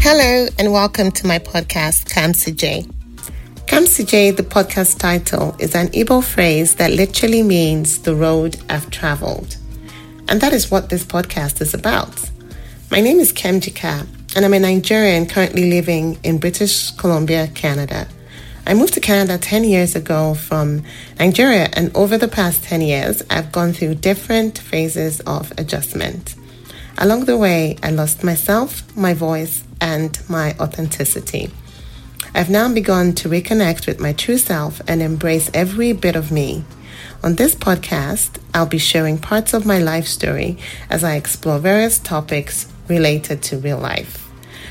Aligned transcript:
Hello, 0.00 0.48
and 0.58 0.72
welcome 0.72 1.10
to 1.12 1.26
my 1.26 1.38
podcast, 1.38 2.06
Kamsije. 2.08 2.86
Kamsije, 3.66 4.36
the 4.36 4.42
podcast 4.42 4.98
title, 4.98 5.54
is 5.58 5.74
an 5.74 5.88
Igbo 5.88 6.22
phrase 6.22 6.76
that 6.76 6.92
literally 6.92 7.42
means 7.42 7.98
the 8.02 8.14
road 8.14 8.56
I've 8.70 8.90
traveled. 8.90 9.56
And 10.28 10.40
that 10.40 10.52
is 10.52 10.70
what 10.70 10.88
this 10.88 11.04
podcast 11.04 11.60
is 11.60 11.74
about. 11.74 12.30
My 12.90 13.00
name 13.00 13.18
is 13.18 13.32
Kemjika, 13.32 14.06
and 14.36 14.44
I'm 14.44 14.54
a 14.54 14.58
Nigerian 14.60 15.26
currently 15.26 15.68
living 15.70 16.18
in 16.22 16.38
British 16.38 16.92
Columbia, 16.92 17.48
Canada. 17.54 18.08
I 18.66 18.74
moved 18.74 18.94
to 18.94 19.00
Canada 19.00 19.36
10 19.36 19.64
years 19.64 19.96
ago 19.96 20.34
from 20.34 20.84
Nigeria, 21.18 21.68
and 21.72 21.94
over 21.96 22.16
the 22.16 22.28
past 22.28 22.64
10 22.64 22.82
years, 22.82 23.22
I've 23.30 23.52
gone 23.52 23.72
through 23.72 23.96
different 23.96 24.58
phases 24.58 25.20
of 25.20 25.52
adjustment. 25.58 26.34
Along 27.00 27.26
the 27.26 27.36
way, 27.36 27.76
I 27.80 27.92
lost 27.92 28.24
myself, 28.24 28.82
my 28.96 29.14
voice, 29.14 29.62
and 29.80 30.18
my 30.28 30.56
authenticity. 30.58 31.48
I've 32.34 32.50
now 32.50 32.74
begun 32.74 33.12
to 33.14 33.28
reconnect 33.28 33.86
with 33.86 34.00
my 34.00 34.12
true 34.12 34.36
self 34.36 34.82
and 34.88 35.00
embrace 35.00 35.48
every 35.54 35.92
bit 35.92 36.16
of 36.16 36.32
me. 36.32 36.64
On 37.22 37.36
this 37.36 37.54
podcast, 37.54 38.40
I'll 38.52 38.66
be 38.66 38.78
sharing 38.78 39.16
parts 39.16 39.54
of 39.54 39.64
my 39.64 39.78
life 39.78 40.08
story 40.08 40.58
as 40.90 41.04
I 41.04 41.14
explore 41.14 41.60
various 41.60 42.00
topics 42.00 42.66
related 42.88 43.42
to 43.44 43.58
real 43.58 43.78
life, 43.78 44.28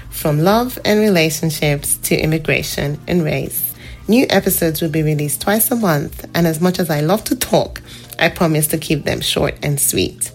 from 0.10 0.40
love 0.40 0.78
and 0.84 1.00
relationships 1.00 1.96
to 2.04 2.18
immigration 2.18 3.00
and 3.08 3.24
race. 3.24 3.74
New 4.10 4.26
episodes 4.30 4.82
will 4.82 4.90
be 4.90 5.02
released 5.02 5.42
twice 5.42 5.72
a 5.72 5.78
month, 5.78 6.26
and 6.36 6.46
as 6.46 6.60
much 6.60 6.78
as 6.78 6.90
I 6.90 7.00
love 7.00 7.24
to 7.26 7.38
talk, 7.38 7.82
I 8.20 8.28
promise 8.28 8.68
to 8.68 8.78
keep 8.78 9.06
them 9.06 9.22
short 9.22 9.56
and 9.64 9.80
sweet. 9.80 10.34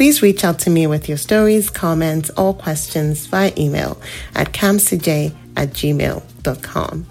Please 0.00 0.22
reach 0.22 0.44
out 0.44 0.58
to 0.60 0.70
me 0.70 0.86
with 0.86 1.10
your 1.10 1.18
stories, 1.18 1.68
comments, 1.68 2.30
or 2.34 2.54
questions 2.54 3.26
via 3.26 3.52
email 3.58 4.00
at 4.34 4.50
kamsije 4.50 5.34
at 5.58 5.68
gmail.com. 5.74 7.06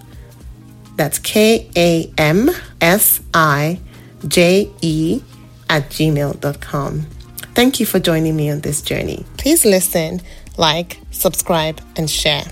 That's 0.96 1.20
K 1.20 1.70
A 1.76 2.12
M 2.18 2.50
S 2.80 3.20
I 3.32 3.78
J 4.26 4.68
E 4.80 5.22
at 5.68 5.88
gmail.com. 5.90 7.02
Thank 7.54 7.78
you 7.78 7.86
for 7.86 8.00
joining 8.00 8.34
me 8.34 8.50
on 8.50 8.58
this 8.62 8.82
journey. 8.82 9.24
Please 9.36 9.64
listen, 9.64 10.20
like, 10.56 10.98
subscribe, 11.12 11.80
and 11.94 12.10
share. 12.10 12.46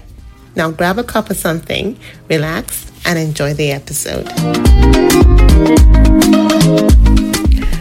Now 0.55 0.71
grab 0.71 1.01
a 1.01 1.05
cup 1.05 1.31
of 1.31 1.37
something, 1.37 1.99
relax, 2.29 2.93
and 3.05 3.19
enjoy 3.19 3.55
the 3.55 3.73
episode. 3.73 4.29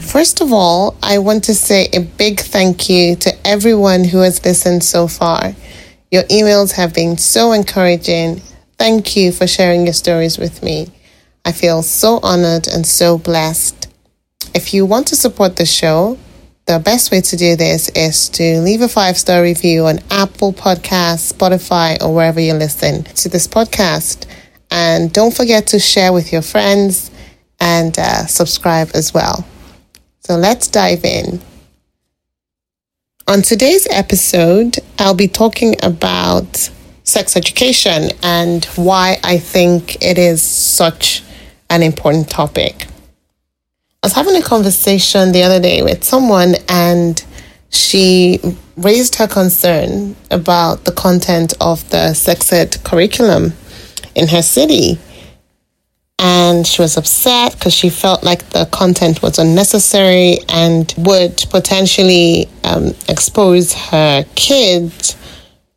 First 0.08 0.40
of 0.40 0.54
all, 0.54 0.96
I 1.04 1.20
want 1.20 1.44
to 1.44 1.54
say 1.54 1.90
a 1.92 2.00
big 2.00 2.40
thank 2.40 2.88
you 2.90 3.18
to 3.18 3.34
everyone 3.46 4.06
who 4.06 4.20
has 4.20 4.44
listened 4.46 4.82
so 4.82 5.06
far. 5.10 5.54
Your 6.12 6.24
emails 6.24 6.72
have 6.72 6.94
been 6.94 7.18
so 7.18 7.52
encouraging. 7.52 8.42
Thank 8.78 9.18
you 9.18 9.34
for 9.34 9.48
sharing 9.48 9.84
your 9.84 9.94
stories 9.94 10.38
with 10.38 10.64
me. 10.64 10.88
I 11.44 11.52
feel 11.52 11.84
so 11.84 12.22
honored 12.24 12.68
and 12.68 12.88
so 12.88 13.18
blessed. 13.18 13.90
If 14.56 14.74
you 14.74 14.86
want 14.86 15.08
to 15.08 15.18
support 15.18 15.58
the 15.58 15.66
show, 15.66 16.18
the 16.68 16.80
best 16.80 17.12
way 17.12 17.20
to 17.20 17.36
do 17.36 17.58
this 17.58 17.90
is 17.90 18.30
to 18.30 18.62
leave 18.62 18.82
a 18.82 18.88
five 18.88 19.18
star 19.18 19.44
review 19.44 19.88
on 19.88 20.00
Apple 20.10 20.54
Podcasts, 20.54 21.34
Spotify, 21.34 22.02
or 22.02 22.16
wherever 22.16 22.40
you 22.40 22.54
listen 22.54 23.04
to 23.04 23.28
this 23.28 23.46
podcast. 23.46 24.26
And 24.72 25.12
don't 25.12 25.36
forget 25.36 25.68
to 25.68 25.80
share 25.80 26.14
with 26.14 26.32
your 26.32 26.42
friends 26.42 27.12
and 27.60 28.00
uh, 28.00 28.26
subscribe 28.26 28.92
as 28.94 29.14
well. 29.14 29.46
So 30.28 30.36
let's 30.36 30.68
dive 30.68 31.06
in. 31.06 31.40
On 33.30 33.42
today's 33.42 33.88
episode, 33.90 34.78
I'll 35.00 35.14
be 35.14 35.30
talking 35.30 35.78
about 35.82 36.70
sex 37.06 37.38
education 37.38 38.10
and 38.22 38.66
why 38.76 39.22
I 39.24 39.38
think 39.38 40.04
it 40.04 40.18
is 40.18 40.42
such 40.42 41.24
an 41.70 41.82
important 41.82 42.30
topic. 42.30 42.88
I 44.04 44.08
was 44.08 44.12
having 44.12 44.36
a 44.36 44.42
conversation 44.42 45.32
the 45.32 45.44
other 45.44 45.62
day 45.62 45.82
with 45.82 46.04
someone 46.04 46.56
and 46.68 47.24
she 47.70 48.42
raised 48.76 49.16
her 49.16 49.30
concern 49.30 50.18
about 50.30 50.84
the 50.84 50.92
content 50.92 51.54
of 51.62 51.90
the 51.90 52.14
sex 52.14 52.52
ed 52.52 52.84
curriculum 52.84 53.54
in 54.14 54.28
her 54.28 54.42
city. 54.42 55.00
And 56.20 56.66
she 56.66 56.82
was 56.82 56.98
upset 56.98 57.54
because 57.54 57.74
she 57.74 57.90
felt 57.90 58.24
like 58.24 58.50
the 58.50 58.66
content 58.72 59.22
was 59.22 59.38
unnecessary 59.38 60.40
and 60.50 60.92
would 60.98 61.38
potentially 61.52 62.50
um, 62.64 62.88
expose 63.08 63.74
her 63.74 64.26
kids 64.36 65.16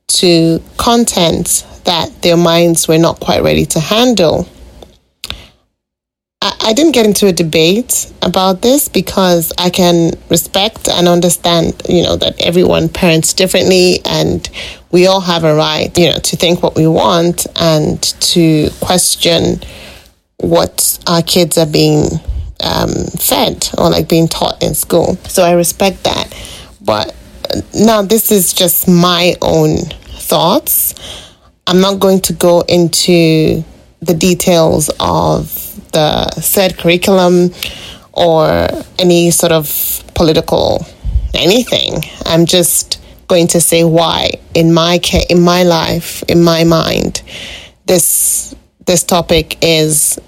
to 0.08 0.62
content 0.78 1.66
that 1.84 2.22
their 2.22 2.36
minds 2.36 2.88
were 2.88 2.98
not 2.98 3.20
quite 3.20 3.42
ready 3.42 3.66
to 3.66 3.80
handle. 3.80 4.48
I, 6.42 6.56
I 6.60 6.72
didn't 6.72 6.92
get 6.92 7.06
into 7.06 7.26
a 7.26 7.32
debate 7.32 8.10
about 8.22 8.62
this 8.62 8.88
because 8.88 9.52
I 9.58 9.70
can 9.70 10.12
respect 10.30 10.88
and 10.88 11.06
understand, 11.06 11.82
you 11.88 12.02
know, 12.02 12.16
that 12.16 12.40
everyone 12.40 12.88
parents 12.88 13.34
differently 13.34 14.00
and 14.04 14.48
we 14.90 15.06
all 15.06 15.20
have 15.20 15.44
a 15.44 15.54
right, 15.54 15.96
you 15.98 16.10
know, 16.10 16.18
to 16.18 16.36
think 16.36 16.62
what 16.62 16.76
we 16.76 16.86
want 16.86 17.46
and 17.56 18.02
to 18.02 18.70
question 18.80 19.60
what 20.40 20.98
our 21.06 21.22
kids 21.22 21.58
are 21.58 21.66
being 21.66 22.04
um, 22.62 22.90
fed 23.18 23.68
or 23.78 23.90
like 23.90 24.08
being 24.08 24.28
taught 24.28 24.62
in 24.62 24.74
school. 24.74 25.16
So 25.28 25.42
I 25.42 25.52
respect 25.52 26.04
that. 26.04 26.34
But 26.80 27.14
now 27.74 28.02
this 28.02 28.30
is 28.30 28.52
just 28.52 28.88
my 28.88 29.34
own 29.42 29.78
thoughts. 29.78 30.94
I'm 31.66 31.80
not 31.80 32.00
going 32.00 32.20
to 32.22 32.32
go 32.32 32.62
into 32.62 33.62
the 34.00 34.14
details 34.14 34.90
of 34.98 35.52
the 35.92 36.30
said 36.40 36.78
curriculum 36.78 37.50
or 38.12 38.68
any 38.98 39.30
sort 39.30 39.52
of 39.52 40.02
political 40.14 40.86
anything. 41.34 42.02
I'm 42.26 42.46
just 42.46 43.00
going 43.28 43.46
to 43.48 43.60
say 43.60 43.84
why 43.84 44.32
in 44.54 44.74
my 44.74 44.98
ca- 44.98 45.26
in 45.28 45.40
my 45.40 45.62
life, 45.62 46.22
in 46.24 46.42
my 46.42 46.64
mind, 46.64 47.22
this 47.86 48.54
this 48.86 49.04
topic 49.04 49.56
is 49.62 50.18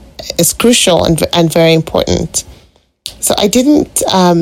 is 0.43 0.53
crucial 0.53 1.05
and 1.05 1.17
and 1.33 1.53
very 1.61 1.75
important. 1.83 2.45
So 3.21 3.35
I 3.39 3.49
didn't 3.49 4.03
um, 4.13 4.41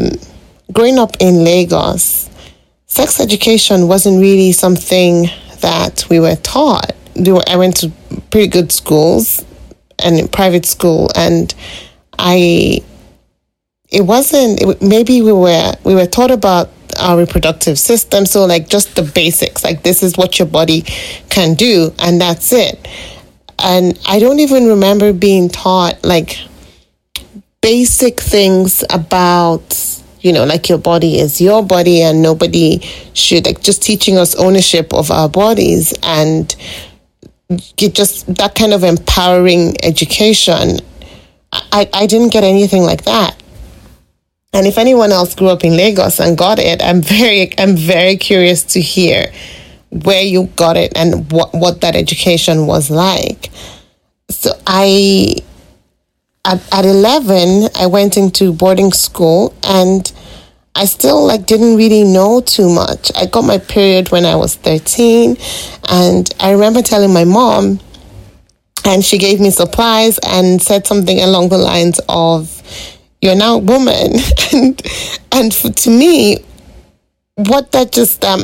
growing 0.72 0.98
up 0.98 1.14
in 1.20 1.44
Lagos. 1.44 2.28
Sex 2.86 3.20
education 3.20 3.86
wasn't 3.86 4.20
really 4.20 4.52
something 4.52 5.28
that 5.60 6.04
we 6.10 6.18
were 6.18 6.36
taught. 6.36 6.92
I 7.52 7.56
went 7.56 7.76
to 7.82 7.92
pretty 8.30 8.48
good 8.48 8.72
schools 8.72 9.44
and 9.98 10.12
private 10.32 10.66
school, 10.66 11.10
and 11.14 11.54
I. 12.18 12.82
It 13.98 14.02
wasn't. 14.02 14.62
It, 14.62 14.82
maybe 14.82 15.20
we 15.22 15.32
were 15.32 15.72
we 15.84 15.94
were 15.94 16.06
taught 16.06 16.30
about 16.30 16.70
our 16.98 17.18
reproductive 17.18 17.78
system, 17.78 18.26
so 18.26 18.46
like 18.46 18.68
just 18.68 18.96
the 18.96 19.02
basics, 19.02 19.62
like 19.62 19.82
this 19.82 20.02
is 20.02 20.16
what 20.16 20.38
your 20.38 20.48
body 20.48 20.82
can 21.28 21.54
do, 21.54 21.92
and 21.98 22.20
that's 22.20 22.52
it. 22.52 22.76
And 23.62 23.98
I 24.06 24.18
don't 24.18 24.40
even 24.40 24.66
remember 24.66 25.12
being 25.12 25.48
taught 25.48 26.04
like 26.04 26.38
basic 27.60 28.20
things 28.20 28.84
about 28.90 29.86
you 30.20 30.32
know, 30.32 30.44
like 30.44 30.68
your 30.68 30.78
body 30.78 31.18
is 31.18 31.40
your 31.40 31.64
body 31.64 32.02
and 32.02 32.20
nobody 32.22 32.80
should 33.14 33.46
like 33.46 33.62
just 33.62 33.82
teaching 33.82 34.18
us 34.18 34.34
ownership 34.34 34.92
of 34.92 35.10
our 35.10 35.28
bodies 35.28 35.94
and 36.02 36.54
get 37.76 37.94
just 37.94 38.32
that 38.34 38.54
kind 38.54 38.72
of 38.72 38.84
empowering 38.84 39.76
education. 39.82 40.78
I, 41.52 41.88
I 41.92 42.06
didn't 42.06 42.32
get 42.32 42.44
anything 42.44 42.82
like 42.82 43.04
that. 43.04 43.42
And 44.52 44.66
if 44.66 44.78
anyone 44.78 45.12
else 45.12 45.34
grew 45.34 45.48
up 45.48 45.64
in 45.64 45.76
Lagos 45.76 46.20
and 46.20 46.36
got 46.36 46.58
it, 46.58 46.82
I'm 46.82 47.02
very 47.02 47.58
I'm 47.58 47.76
very 47.76 48.16
curious 48.16 48.62
to 48.74 48.80
hear 48.80 49.32
where 49.90 50.22
you 50.22 50.46
got 50.56 50.76
it 50.76 50.92
and 50.96 51.30
what, 51.30 51.52
what 51.52 51.80
that 51.80 51.96
education 51.96 52.66
was 52.66 52.90
like. 52.90 53.50
So 54.28 54.52
I 54.66 55.36
at, 56.44 56.62
at 56.72 56.84
11 56.84 57.68
i 57.76 57.86
went 57.86 58.16
into 58.16 58.52
boarding 58.52 58.92
school 58.92 59.54
and 59.62 60.12
i 60.74 60.84
still 60.84 61.26
like 61.26 61.46
didn't 61.46 61.76
really 61.76 62.04
know 62.04 62.40
too 62.40 62.68
much 62.68 63.10
i 63.16 63.26
got 63.26 63.42
my 63.42 63.58
period 63.58 64.10
when 64.10 64.24
i 64.24 64.34
was 64.34 64.56
13 64.56 65.36
and 65.90 66.34
i 66.40 66.50
remember 66.50 66.82
telling 66.82 67.12
my 67.12 67.24
mom 67.24 67.78
and 68.86 69.04
she 69.04 69.18
gave 69.18 69.40
me 69.40 69.50
supplies 69.50 70.18
and 70.26 70.62
said 70.62 70.86
something 70.86 71.20
along 71.20 71.50
the 71.50 71.58
lines 71.58 72.00
of 72.08 72.62
you're 73.20 73.36
now 73.36 73.56
a 73.56 73.58
woman 73.58 74.12
and 74.54 74.82
and 75.32 75.54
for, 75.54 75.70
to 75.70 75.90
me 75.90 76.38
what 77.36 77.70
that 77.72 77.92
just 77.92 78.24
um 78.24 78.40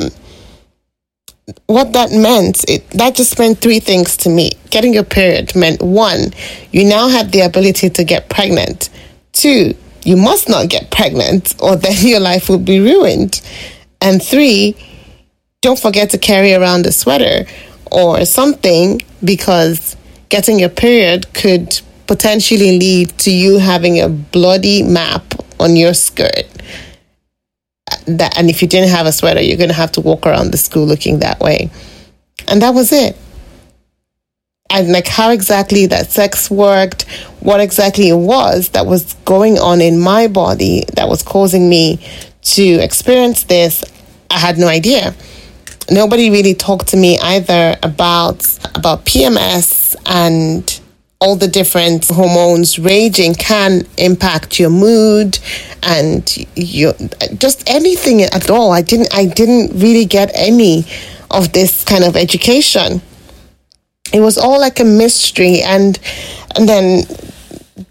what 1.67 1.93
that 1.93 2.11
meant, 2.11 2.69
it, 2.69 2.89
that 2.91 3.15
just 3.15 3.39
meant 3.39 3.59
three 3.59 3.79
things 3.79 4.17
to 4.17 4.29
me. 4.29 4.51
Getting 4.69 4.93
your 4.93 5.03
period 5.03 5.55
meant 5.55 5.81
one, 5.81 6.33
you 6.71 6.83
now 6.85 7.07
have 7.07 7.31
the 7.31 7.41
ability 7.41 7.89
to 7.91 8.03
get 8.03 8.29
pregnant. 8.29 8.89
Two, 9.31 9.73
you 10.03 10.17
must 10.17 10.49
not 10.49 10.69
get 10.69 10.91
pregnant 10.91 11.55
or 11.61 11.75
then 11.77 11.95
your 12.05 12.19
life 12.19 12.49
will 12.49 12.59
be 12.59 12.79
ruined. 12.79 13.41
And 14.01 14.21
three, 14.21 14.75
don't 15.61 15.79
forget 15.79 16.09
to 16.11 16.17
carry 16.17 16.53
around 16.53 16.85
a 16.85 16.91
sweater 16.91 17.45
or 17.91 18.25
something 18.25 19.01
because 19.23 19.95
getting 20.29 20.59
your 20.59 20.69
period 20.69 21.33
could 21.33 21.79
potentially 22.07 22.77
lead 22.77 23.09
to 23.19 23.31
you 23.31 23.57
having 23.57 23.99
a 23.99 24.09
bloody 24.09 24.83
map 24.83 25.33
on 25.59 25.75
your 25.75 25.93
skirt. 25.93 26.45
That, 28.07 28.37
and 28.37 28.49
if 28.49 28.61
you 28.61 28.67
didn't 28.67 28.89
have 28.89 29.05
a 29.05 29.11
sweater, 29.11 29.41
you're 29.41 29.57
going 29.57 29.69
to 29.69 29.75
have 29.75 29.91
to 29.93 30.01
walk 30.01 30.25
around 30.25 30.51
the 30.51 30.57
school 30.57 30.85
looking 30.85 31.19
that 31.19 31.39
way. 31.39 31.69
And 32.47 32.61
that 32.61 32.73
was 32.73 32.91
it. 32.91 33.17
And 34.69 34.91
like 34.91 35.07
how 35.07 35.31
exactly 35.31 35.85
that 35.87 36.11
sex 36.11 36.51
worked, 36.51 37.03
what 37.39 37.59
exactly 37.59 38.09
it 38.09 38.15
was 38.15 38.69
that 38.69 38.85
was 38.85 39.13
going 39.25 39.57
on 39.59 39.81
in 39.81 39.99
my 39.99 40.27
body 40.27 40.83
that 40.95 41.07
was 41.07 41.23
causing 41.23 41.69
me 41.69 41.99
to 42.41 42.63
experience 42.63 43.43
this, 43.43 43.83
I 44.29 44.39
had 44.39 44.57
no 44.57 44.67
idea. 44.67 45.13
Nobody 45.89 46.29
really 46.29 46.53
talked 46.53 46.89
to 46.89 46.97
me 46.97 47.17
either 47.19 47.77
about 47.81 48.45
about 48.75 49.05
PMS 49.05 49.95
and 50.05 50.76
all 51.19 51.35
the 51.35 51.47
different 51.47 52.07
hormones 52.07 52.77
raging 52.77 53.33
can 53.33 53.87
impact 53.97 54.59
your 54.59 54.69
mood 54.69 55.39
and 55.81 56.45
your 56.55 56.93
just 57.37 57.67
anything 57.67 58.21
at 58.21 58.49
all. 58.49 58.71
I 58.71 58.81
didn't 58.81 59.13
i 59.13 59.25
didn't 59.25 59.79
really 59.79 60.05
get 60.05 60.31
any 60.35 60.85
of 61.31 61.53
this 61.53 61.83
kind 61.83 62.03
of 62.03 62.15
education. 62.15 63.01
It 64.13 64.21
was 64.21 64.37
all 64.37 64.59
like 64.59 64.79
a 64.79 64.85
mystery 64.85 65.61
and 65.61 65.99
and 66.55 66.69
then 66.69 67.03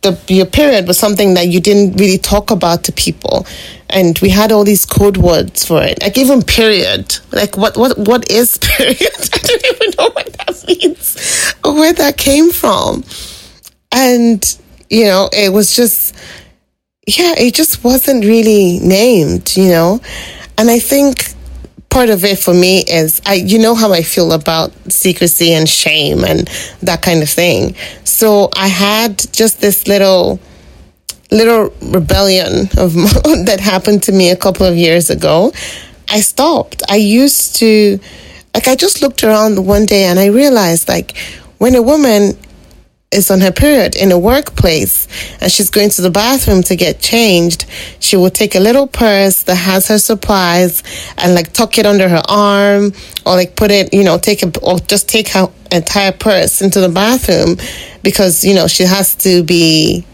the 0.03 0.19
your 0.29 0.47
period 0.47 0.87
was 0.87 0.99
something 0.99 1.35
that 1.35 1.49
you 1.49 1.61
didn't 1.61 1.97
really 1.97 2.19
talk 2.19 2.51
about 2.51 2.85
to 2.85 2.93
people. 2.93 3.47
And 3.91 4.19
we 4.21 4.31
had 4.31 4.51
all 4.51 4.65
these 4.65 4.85
code 4.85 5.17
words 5.17 5.65
for 5.65 5.83
it. 5.83 6.01
Like 6.03 6.19
even 6.19 6.43
period. 6.43 7.17
Like 7.33 7.57
what 7.57 7.77
what 7.77 7.99
what 7.99 8.31
is 8.31 8.59
period 8.63 8.99
know 9.99 10.11
what 10.11 10.33
that 10.35 10.65
means 10.69 11.55
where 11.65 11.93
that 11.93 12.17
came 12.17 12.51
from 12.51 13.05
and 13.93 14.59
you 14.91 15.05
know 15.05 15.29
it 15.33 15.53
was 15.53 15.75
just 15.75 16.15
yeah 17.07 17.35
it 17.39 17.55
just 17.55 17.85
wasn't 17.85 18.25
really 18.25 18.79
named 18.81 19.57
you 19.57 19.69
know 19.69 20.01
and 20.59 20.71
i 20.71 20.79
think 20.79 21.37
part 21.97 22.11
of 22.11 22.27
it 22.27 22.39
for 22.39 22.53
me 22.53 22.85
is 22.87 23.23
I 23.25 23.35
you 23.35 23.59
know 23.59 23.75
how 23.75 23.91
I 23.95 24.03
feel 24.03 24.33
about 24.33 24.71
secrecy 24.93 25.55
and 25.55 25.67
shame 25.67 26.25
and 26.25 26.47
that 26.83 27.01
kind 27.01 27.23
of 27.23 27.31
thing. 27.31 27.75
So 28.05 28.51
I 28.55 28.69
had 28.69 29.17
just 29.33 29.63
this 29.63 29.89
little 29.89 30.39
little 31.31 31.73
rebellion 31.81 32.69
of 32.77 32.93
that 33.47 33.61
happened 33.61 34.03
to 34.03 34.13
me 34.13 34.31
a 34.31 34.37
couple 34.37 34.67
of 34.67 34.77
years 34.77 35.09
ago. 35.09 35.53
I 36.11 36.21
stopped. 36.21 36.83
I 36.91 36.97
used 36.97 37.57
to 37.57 37.99
like 38.57 38.69
I 38.69 38.75
just 38.75 39.03
looked 39.03 39.23
around 39.23 39.67
one 39.67 39.85
day 39.85 40.05
and 40.05 40.19
I 40.19 40.29
realized 40.29 40.89
like 40.89 41.15
when 41.59 41.75
a 41.75 41.83
woman 41.83 42.33
is 43.13 43.31
on 43.31 43.41
her 43.43 43.53
period 43.53 43.95
in 43.95 44.11
a 44.13 44.19
workplace 44.19 45.07
and 45.43 45.53
she's 45.53 45.69
going 45.69 45.91
to 45.91 46.01
the 46.01 46.11
bathroom 46.11 46.63
to 46.63 46.75
get 46.75 46.99
changed, 46.99 47.67
she 48.01 48.17
will 48.17 48.31
take 48.31 48.55
a 48.55 48.59
little 48.59 48.87
purse 48.87 49.43
that 49.43 49.57
has 49.57 49.89
her 49.89 49.99
supplies 49.99 50.83
and 51.19 51.35
like 51.35 51.53
tuck 51.53 51.77
it 51.77 51.85
under 51.85 52.09
her 52.09 52.23
arm 52.31 52.95
or 53.27 53.35
like 53.35 53.57
put 53.57 53.71
it, 53.71 53.93
you 53.93 54.03
know, 54.03 54.17
take 54.17 54.43
a, 54.43 54.51
or 54.61 54.79
just 54.79 55.07
take 55.07 55.29
her 55.29 55.49
entire 55.71 56.13
purse 56.13 56.63
into 56.63 56.81
the 56.81 56.89
bathroom 56.89 57.59
because, 58.03 58.43
you 58.43 58.55
know, 58.55 58.67
she 58.67 58.85
has 58.85 59.15
to 59.17 59.43
be 59.43 60.07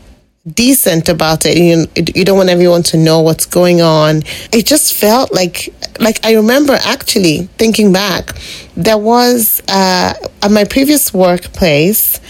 decent 0.52 1.08
about 1.08 1.46
it. 1.46 1.56
You, 1.56 1.86
you 2.16 2.24
don't 2.24 2.36
want 2.36 2.50
everyone 2.50 2.82
to 2.84 2.96
know 2.96 3.20
what's 3.20 3.46
going 3.46 3.80
on. 3.80 4.22
It 4.52 4.66
just 4.66 4.94
felt 4.94 5.32
like, 5.32 5.72
like 6.00 6.24
I 6.24 6.34
remember 6.34 6.78
actually 6.82 7.48
thinking 7.58 7.92
back, 7.92 8.34
there 8.76 8.98
was, 8.98 9.60
uh, 9.68 10.14
at 10.42 10.50
my 10.50 10.64
previous 10.64 11.12
workplace, 11.12 12.20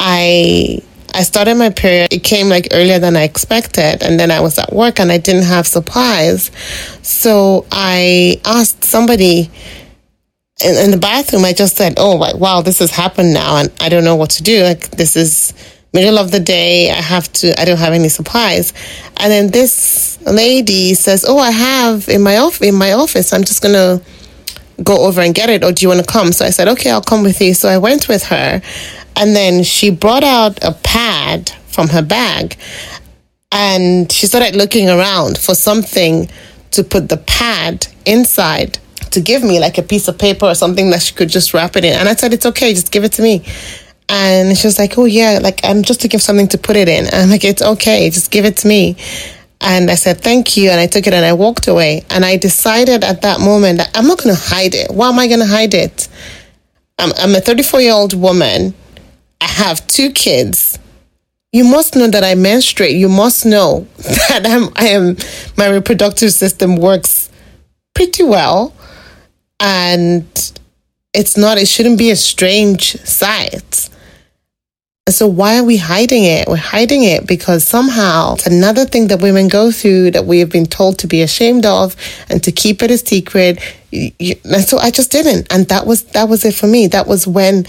I 0.00 0.82
I 1.14 1.22
started 1.22 1.56
my 1.56 1.70
period. 1.70 2.12
It 2.12 2.22
came 2.22 2.48
like 2.48 2.68
earlier 2.70 2.98
than 2.98 3.16
I 3.16 3.22
expected, 3.22 4.02
and 4.02 4.20
then 4.20 4.30
I 4.30 4.40
was 4.40 4.58
at 4.58 4.72
work 4.72 5.00
and 5.00 5.10
I 5.10 5.18
didn't 5.18 5.44
have 5.44 5.66
supplies. 5.66 6.50
So 7.02 7.66
I 7.72 8.40
asked 8.44 8.84
somebody 8.84 9.50
in, 10.62 10.76
in 10.76 10.90
the 10.90 10.98
bathroom. 10.98 11.44
I 11.44 11.52
just 11.52 11.76
said, 11.76 11.94
"Oh, 11.96 12.16
wow, 12.36 12.60
this 12.60 12.78
has 12.80 12.90
happened 12.90 13.32
now, 13.32 13.56
and 13.56 13.72
I 13.80 13.88
don't 13.88 14.04
know 14.04 14.16
what 14.16 14.30
to 14.30 14.42
do. 14.42 14.62
Like 14.62 14.90
this 14.90 15.16
is 15.16 15.54
middle 15.92 16.18
of 16.18 16.30
the 16.30 16.40
day. 16.40 16.90
I 16.90 16.94
have 16.94 17.32
to. 17.34 17.58
I 17.60 17.64
don't 17.64 17.78
have 17.78 17.92
any 17.92 18.08
supplies." 18.08 18.72
And 19.18 19.30
then 19.32 19.50
this 19.50 20.18
lady 20.26 20.94
says, 20.94 21.24
"Oh, 21.26 21.38
I 21.38 21.50
have 21.50 22.08
in 22.08 22.22
my 22.22 22.36
off 22.38 22.62
in 22.62 22.74
my 22.74 22.92
office. 22.92 23.32
I'm 23.32 23.44
just 23.44 23.62
gonna." 23.62 24.00
go 24.80 25.08
over 25.08 25.20
and 25.20 25.34
get 25.34 25.50
it 25.50 25.64
or 25.64 25.72
do 25.72 25.82
you 25.82 25.88
want 25.88 25.98
to 25.98 26.06
come 26.06 26.30
so 26.30 26.44
i 26.44 26.50
said 26.50 26.68
okay 26.68 26.88
i'll 26.88 27.02
come 27.02 27.24
with 27.24 27.40
you 27.40 27.52
so 27.52 27.68
i 27.68 27.76
went 27.76 28.06
with 28.06 28.22
her 28.22 28.62
and 29.16 29.34
then 29.34 29.64
she 29.64 29.90
brought 29.90 30.22
out 30.22 30.56
a 30.62 30.70
pad 30.84 31.50
from 31.66 31.88
her 31.88 32.00
bag 32.00 32.56
and 33.50 34.12
she 34.12 34.26
started 34.26 34.54
looking 34.54 34.88
around 34.88 35.38
for 35.38 35.54
something 35.54 36.28
to 36.70 36.84
put 36.84 37.08
the 37.08 37.16
pad 37.16 37.86
inside 38.04 38.78
to 39.10 39.20
give 39.20 39.42
me 39.42 39.58
like 39.58 39.78
a 39.78 39.82
piece 39.82 40.08
of 40.08 40.18
paper 40.18 40.46
or 40.46 40.54
something 40.54 40.90
that 40.90 41.02
she 41.02 41.14
could 41.14 41.28
just 41.28 41.54
wrap 41.54 41.76
it 41.76 41.84
in. 41.84 41.94
And 41.94 42.08
I 42.08 42.14
said, 42.14 42.32
it's 42.32 42.46
okay, 42.46 42.74
just 42.74 42.92
give 42.92 43.04
it 43.04 43.12
to 43.12 43.22
me. 43.22 43.42
And 44.08 44.56
she 44.56 44.66
was 44.66 44.78
like, 44.78 44.96
oh 44.96 45.04
yeah, 45.04 45.38
like 45.42 45.60
I'm 45.64 45.82
just 45.82 46.02
looking 46.02 46.18
for 46.18 46.24
something 46.24 46.48
to 46.48 46.58
put 46.58 46.76
it 46.76 46.88
in. 46.88 47.06
And 47.06 47.14
I'm 47.14 47.30
like, 47.30 47.44
it's 47.44 47.62
okay, 47.62 48.08
just 48.10 48.30
give 48.30 48.44
it 48.44 48.56
to 48.58 48.68
me. 48.68 48.96
And 49.60 49.90
I 49.90 49.96
said, 49.96 50.20
thank 50.20 50.56
you. 50.56 50.70
And 50.70 50.80
I 50.80 50.86
took 50.86 51.06
it 51.06 51.12
and 51.12 51.24
I 51.24 51.32
walked 51.32 51.66
away. 51.68 52.04
And 52.10 52.24
I 52.24 52.36
decided 52.36 53.04
at 53.04 53.22
that 53.22 53.40
moment 53.40 53.78
that 53.78 53.90
I'm 53.94 54.06
not 54.06 54.22
going 54.22 54.34
to 54.34 54.40
hide 54.40 54.74
it. 54.74 54.90
Why 54.90 55.08
am 55.08 55.18
I 55.18 55.26
going 55.26 55.40
to 55.40 55.46
hide 55.46 55.74
it? 55.74 56.08
I'm, 56.98 57.12
I'm 57.18 57.34
a 57.34 57.40
34 57.40 57.80
year 57.80 57.92
old 57.92 58.14
woman 58.14 58.74
I 59.40 59.46
have 59.46 59.86
two 59.86 60.10
kids. 60.10 60.78
You 61.52 61.64
must 61.64 61.96
know 61.96 62.08
that 62.08 62.24
I 62.24 62.34
menstruate. 62.34 62.96
You 62.96 63.08
must 63.08 63.46
know 63.46 63.86
that 63.98 64.42
I'm, 64.46 64.70
I 64.76 64.88
am, 64.88 65.16
my 65.56 65.68
reproductive 65.68 66.32
system 66.32 66.76
works 66.76 67.30
pretty 67.94 68.24
well. 68.24 68.74
And 69.60 70.26
it's 71.14 71.36
not, 71.36 71.58
it 71.58 71.66
shouldn't 71.66 71.98
be 71.98 72.10
a 72.10 72.16
strange 72.16 72.96
sight. 73.02 73.88
So 75.10 75.26
why 75.26 75.58
are 75.58 75.64
we 75.64 75.78
hiding 75.78 76.24
it? 76.24 76.48
We're 76.48 76.56
hiding 76.56 77.02
it 77.04 77.26
because 77.26 77.66
somehow 77.66 78.34
it's 78.34 78.46
another 78.46 78.84
thing 78.84 79.08
that 79.08 79.22
women 79.22 79.48
go 79.48 79.70
through 79.70 80.10
that 80.12 80.26
we 80.26 80.40
have 80.40 80.50
been 80.50 80.66
told 80.66 80.98
to 81.00 81.06
be 81.06 81.22
ashamed 81.22 81.64
of 81.64 81.96
and 82.28 82.42
to 82.44 82.52
keep 82.52 82.82
it 82.82 82.90
a 82.90 82.98
secret. 82.98 83.58
And 83.92 84.64
so 84.64 84.78
I 84.78 84.90
just 84.90 85.10
didn't. 85.10 85.52
And 85.52 85.66
that 85.68 85.86
was, 85.86 86.04
that 86.12 86.28
was 86.28 86.44
it 86.44 86.54
for 86.54 86.66
me. 86.66 86.88
That 86.88 87.06
was 87.06 87.26
when 87.26 87.64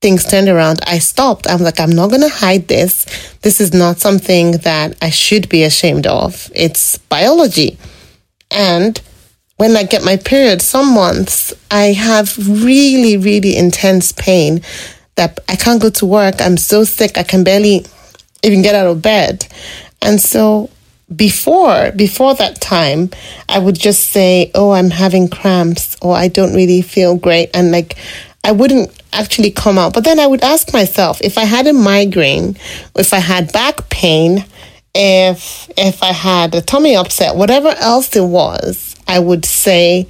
things 0.00 0.24
turned 0.24 0.48
around, 0.48 0.80
I 0.86 0.98
stopped. 0.98 1.46
I'm 1.48 1.62
like, 1.62 1.78
I'm 1.78 1.90
not 1.90 2.08
going 2.08 2.22
to 2.22 2.28
hide 2.28 2.68
this. 2.68 3.04
This 3.42 3.60
is 3.60 3.72
not 3.72 3.98
something 3.98 4.52
that 4.58 4.96
I 5.00 5.10
should 5.10 5.48
be 5.48 5.62
ashamed 5.62 6.06
of. 6.06 6.50
It's 6.54 6.98
biology. 6.98 7.78
And 8.50 9.00
when 9.56 9.76
I 9.76 9.84
get 9.84 10.04
my 10.04 10.16
period, 10.16 10.60
some 10.60 10.94
months 10.94 11.54
I 11.70 11.92
have 11.92 12.36
really, 12.48 13.16
really 13.16 13.56
intense 13.56 14.10
pain 14.10 14.62
that 15.16 15.38
I 15.48 15.56
can't 15.56 15.80
go 15.80 15.90
to 15.90 16.06
work. 16.06 16.40
I'm 16.40 16.56
so 16.56 16.84
sick. 16.84 17.18
I 17.18 17.22
can 17.22 17.44
barely 17.44 17.84
even 18.42 18.62
get 18.62 18.74
out 18.74 18.86
of 18.86 19.02
bed. 19.02 19.46
And 20.00 20.20
so 20.20 20.70
before 21.14 21.92
before 21.92 22.34
that 22.34 22.58
time 22.58 23.10
i 23.50 23.58
would 23.58 23.74
just 23.74 24.08
say 24.08 24.50
oh 24.54 24.70
i'm 24.70 24.88
having 24.88 25.28
cramps 25.28 25.94
or 26.00 26.16
i 26.16 26.26
don't 26.26 26.54
really 26.54 26.80
feel 26.80 27.16
great 27.16 27.50
and 27.52 27.70
like 27.70 27.98
i 28.44 28.50
wouldn't 28.50 28.90
actually 29.12 29.50
come 29.50 29.78
out. 29.78 29.92
But 29.92 30.04
then 30.04 30.18
I 30.18 30.26
would 30.26 30.42
ask 30.42 30.72
myself 30.72 31.20
if 31.20 31.38
I 31.38 31.44
had 31.44 31.66
a 31.66 31.72
migraine, 31.72 32.56
if 32.96 33.12
I 33.12 33.18
had 33.18 33.52
back 33.52 33.88
pain, 33.88 34.44
if 34.94 35.70
if 35.76 36.02
I 36.02 36.12
had 36.12 36.54
a 36.54 36.60
tummy 36.60 36.96
upset, 36.96 37.36
whatever 37.36 37.68
else 37.68 38.14
it 38.16 38.24
was, 38.24 38.96
I 39.06 39.18
would 39.18 39.44
say 39.44 40.08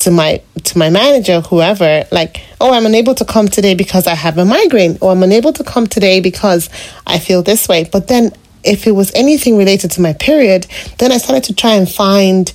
to 0.00 0.10
my 0.12 0.40
to 0.64 0.78
my 0.78 0.90
manager, 0.90 1.40
whoever, 1.40 2.04
like, 2.12 2.42
oh, 2.60 2.72
I'm 2.72 2.86
unable 2.86 3.14
to 3.16 3.24
come 3.24 3.48
today 3.48 3.74
because 3.74 4.06
I 4.06 4.14
have 4.14 4.38
a 4.38 4.44
migraine, 4.44 4.98
or 5.00 5.12
I'm 5.12 5.22
unable 5.22 5.52
to 5.54 5.64
come 5.64 5.86
today 5.86 6.20
because 6.20 6.70
I 7.06 7.18
feel 7.18 7.42
this 7.42 7.68
way. 7.68 7.88
But 7.90 8.08
then 8.08 8.32
if 8.64 8.86
it 8.86 8.92
was 8.92 9.12
anything 9.14 9.56
related 9.56 9.90
to 9.92 10.00
my 10.00 10.12
period, 10.12 10.66
then 10.98 11.10
I 11.10 11.18
started 11.18 11.44
to 11.44 11.54
try 11.54 11.72
and 11.74 11.90
find 11.90 12.52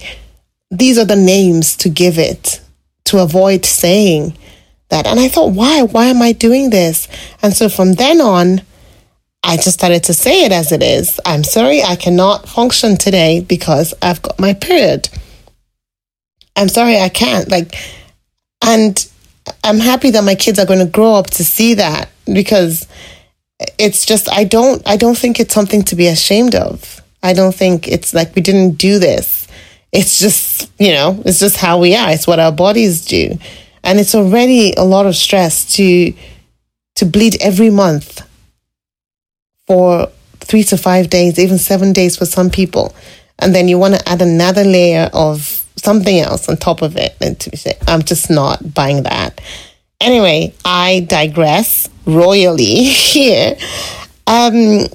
these 0.72 0.98
are 0.98 1.06
the 1.06 1.16
names 1.16 1.76
to 1.78 1.90
give 1.90 2.18
it 2.18 2.62
to 3.06 3.20
avoid 3.20 3.66
saying 3.66 4.38
that. 4.90 5.06
And 5.06 5.20
I 5.20 5.28
thought, 5.28 5.52
why? 5.52 5.84
Why 5.84 6.06
am 6.06 6.22
I 6.22 6.32
doing 6.32 6.70
this? 6.70 7.08
And 7.42 7.54
so 7.54 7.68
from 7.68 7.94
then 7.94 8.22
on, 8.22 8.62
I 9.44 9.58
just 9.58 9.74
started 9.74 10.04
to 10.06 10.14
say 10.14 10.46
it 10.46 10.54
as 10.54 10.72
it 10.72 10.82
is. 10.82 11.20
I'm 11.26 11.44
sorry, 11.44 11.84
I 11.84 11.98
cannot 11.98 12.48
function 12.48 12.96
today 12.96 13.42
because 13.42 13.94
I've 14.02 14.22
got 14.22 14.40
my 14.40 14.54
period. 14.54 15.10
I'm 16.56 16.70
sorry, 16.70 17.00
I 17.00 17.10
can't. 17.10 17.50
Like, 17.50 17.76
and 18.64 19.10
I'm 19.64 19.80
happy 19.80 20.12
that 20.12 20.24
my 20.24 20.36
kids 20.36 20.60
are 20.60 20.66
going 20.66 20.80
to 20.80 20.92
grow 20.92 21.14
up 21.14 21.28
to 21.32 21.44
see 21.44 21.74
that 21.76 22.10
because 22.32 22.88
it's 23.78 24.06
just 24.06 24.30
I 24.32 24.44
don't 24.44 24.82
I 24.88 24.98
don't 24.98 25.18
think 25.18 25.40
it's 25.40 25.54
something 25.54 25.84
to 25.84 25.96
be 25.96 26.08
ashamed 26.08 26.56
of. 26.56 27.02
I 27.22 27.34
don't 27.34 27.56
think 27.56 27.88
it's 27.88 28.14
like 28.14 28.36
we 28.36 28.42
didn't 28.42 28.74
do 28.74 29.00
this 29.00 29.44
it's 29.94 30.18
just, 30.18 30.72
you 30.80 30.92
know, 30.92 31.22
it's 31.24 31.40
just 31.40 31.56
how 31.56 31.78
we 31.78 31.96
are. 31.96 32.10
It's 32.10 32.26
what 32.26 32.40
our 32.40 32.52
bodies 32.52 33.06
do. 33.06 33.38
And 33.84 34.00
it's 34.00 34.16
already 34.16 34.74
a 34.74 34.84
lot 34.84 35.06
of 35.06 35.16
stress 35.16 35.76
to 35.76 36.14
to 36.96 37.06
bleed 37.06 37.42
every 37.42 37.70
month 37.70 38.28
for 39.68 40.10
three 40.40 40.64
to 40.64 40.78
five 40.78 41.10
days, 41.10 41.40
even 41.40 41.58
seven 41.58 41.94
days 41.94 42.18
for 42.18 42.26
some 42.26 42.50
people. 42.50 42.96
And 43.40 43.54
then 43.54 43.68
you 43.68 43.78
want 43.78 43.96
to 43.96 44.10
add 44.10 44.22
another 44.22 44.64
layer 44.64 45.10
of 45.14 45.53
something 45.84 46.20
else 46.20 46.50
on 46.50 46.58
top 46.58 46.82
of 46.82 46.96
it. 46.96 47.16
And 47.22 47.40
to 47.40 47.50
be 47.50 47.58
say, 47.58 47.78
I'm 47.88 48.04
just 48.04 48.30
not 48.30 48.74
buying 48.74 49.04
that. 49.04 49.42
Anyway, 50.02 50.54
I 50.66 51.06
digress 51.08 51.90
royally 52.06 52.84
here. 52.84 53.56
Um, 54.28 54.86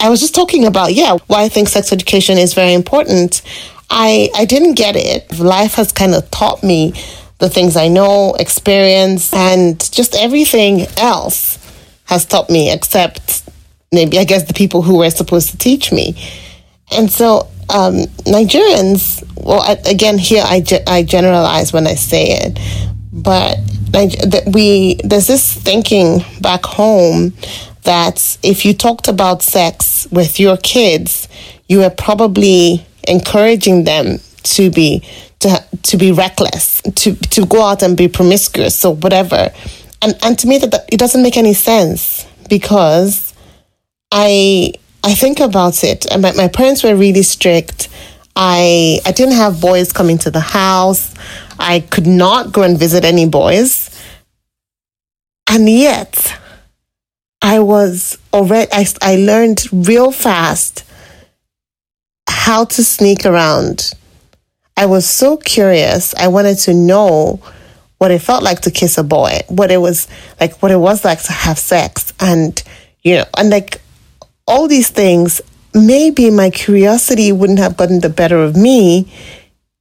I 0.00 0.10
was 0.10 0.20
just 0.20 0.34
talking 0.34 0.66
about, 0.66 0.94
yeah, 0.94 1.16
why 1.28 1.44
I 1.44 1.48
think 1.48 1.68
sex 1.68 1.92
education 1.92 2.38
is 2.38 2.54
very 2.54 2.74
important. 2.74 3.42
I, 3.90 4.28
I 4.34 4.44
didn't 4.44 4.74
get 4.74 4.96
it. 4.96 5.38
Life 5.38 5.74
has 5.74 5.92
kind 5.92 6.14
of 6.14 6.30
taught 6.30 6.62
me 6.62 6.94
the 7.38 7.48
things 7.48 7.76
I 7.76 7.88
know, 7.88 8.34
experience, 8.34 9.32
and 9.32 9.78
just 9.92 10.14
everything 10.14 10.86
else 10.96 11.58
has 12.04 12.26
taught 12.26 12.50
me, 12.50 12.72
except 12.72 13.48
maybe, 13.92 14.18
I 14.18 14.24
guess, 14.24 14.44
the 14.44 14.54
people 14.54 14.82
who 14.82 14.98
were 14.98 15.10
supposed 15.10 15.50
to 15.50 15.58
teach 15.58 15.92
me. 15.92 16.16
And 16.92 17.10
so, 17.10 17.48
um, 17.70 17.94
Nigerians, 18.26 19.22
well, 19.36 19.60
I, 19.62 19.72
again, 19.90 20.18
here 20.18 20.42
I, 20.44 20.60
ge- 20.60 20.86
I 20.86 21.02
generalize 21.02 21.72
when 21.72 21.86
I 21.86 21.94
say 21.94 22.26
it, 22.30 22.58
but 23.12 23.58
that 23.92 24.42
we 24.52 24.96
there's 25.04 25.28
this 25.28 25.52
thinking 25.54 26.24
back 26.40 26.64
home 26.64 27.32
that 27.84 28.38
if 28.42 28.64
you 28.64 28.74
talked 28.74 29.08
about 29.08 29.42
sex 29.42 30.08
with 30.10 30.40
your 30.40 30.56
kids, 30.56 31.28
you 31.68 31.78
were 31.78 31.90
probably 31.90 32.84
encouraging 33.06 33.84
them 33.84 34.18
to 34.42 34.70
be 34.70 35.02
to 35.40 35.64
to 35.82 35.96
be 35.96 36.10
reckless, 36.10 36.82
to 36.82 37.14
to 37.14 37.46
go 37.46 37.62
out 37.62 37.82
and 37.82 37.96
be 37.96 38.08
promiscuous 38.08 38.84
or 38.84 38.96
whatever. 38.96 39.52
And 40.02 40.18
and 40.22 40.38
to 40.40 40.46
me 40.48 40.58
that, 40.58 40.70
that 40.72 40.88
it 40.92 40.98
doesn't 40.98 41.22
make 41.22 41.36
any 41.36 41.54
sense 41.54 42.26
because 42.48 43.32
I 44.10 44.72
I 45.04 45.14
think 45.14 45.38
about 45.38 45.84
it 45.84 46.06
and 46.10 46.22
my, 46.22 46.32
my 46.32 46.48
parents 46.48 46.82
were 46.82 46.96
really 46.96 47.22
strict. 47.22 47.88
I 48.34 49.00
I 49.06 49.12
didn't 49.12 49.34
have 49.34 49.60
boys 49.60 49.92
coming 49.92 50.18
to 50.18 50.30
the 50.30 50.40
house. 50.40 51.14
I 51.58 51.80
could 51.80 52.06
not 52.06 52.52
go 52.52 52.62
and 52.62 52.78
visit 52.78 53.04
any 53.04 53.28
boys. 53.28 53.90
And 55.48 55.68
yet 55.68 56.36
I 57.42 57.60
was 57.60 58.18
already 58.32 58.72
I, 58.72 58.86
I 59.02 59.16
learned 59.16 59.68
real 59.72 60.10
fast 60.10 60.84
how 62.26 62.64
to 62.64 62.82
sneak 62.82 63.24
around 63.26 63.92
I 64.76 64.86
was 64.86 65.08
so 65.08 65.36
curious. 65.36 66.14
I 66.14 66.28
wanted 66.28 66.58
to 66.60 66.74
know 66.74 67.40
what 67.98 68.10
it 68.10 68.20
felt 68.20 68.42
like 68.42 68.60
to 68.62 68.70
kiss 68.70 68.98
a 68.98 69.04
boy, 69.04 69.40
what 69.48 69.70
it 69.70 69.78
was 69.78 70.08
like, 70.40 70.60
what 70.62 70.72
it 70.72 70.78
was 70.78 71.04
like 71.04 71.22
to 71.22 71.32
have 71.32 71.58
sex. 71.58 72.12
And, 72.18 72.60
you 73.02 73.16
know, 73.16 73.24
and 73.38 73.50
like 73.50 73.80
all 74.46 74.68
these 74.68 74.90
things, 74.90 75.40
maybe 75.72 76.30
my 76.30 76.50
curiosity 76.50 77.32
wouldn't 77.32 77.58
have 77.58 77.76
gotten 77.76 78.00
the 78.00 78.08
better 78.08 78.42
of 78.42 78.56
me 78.56 79.12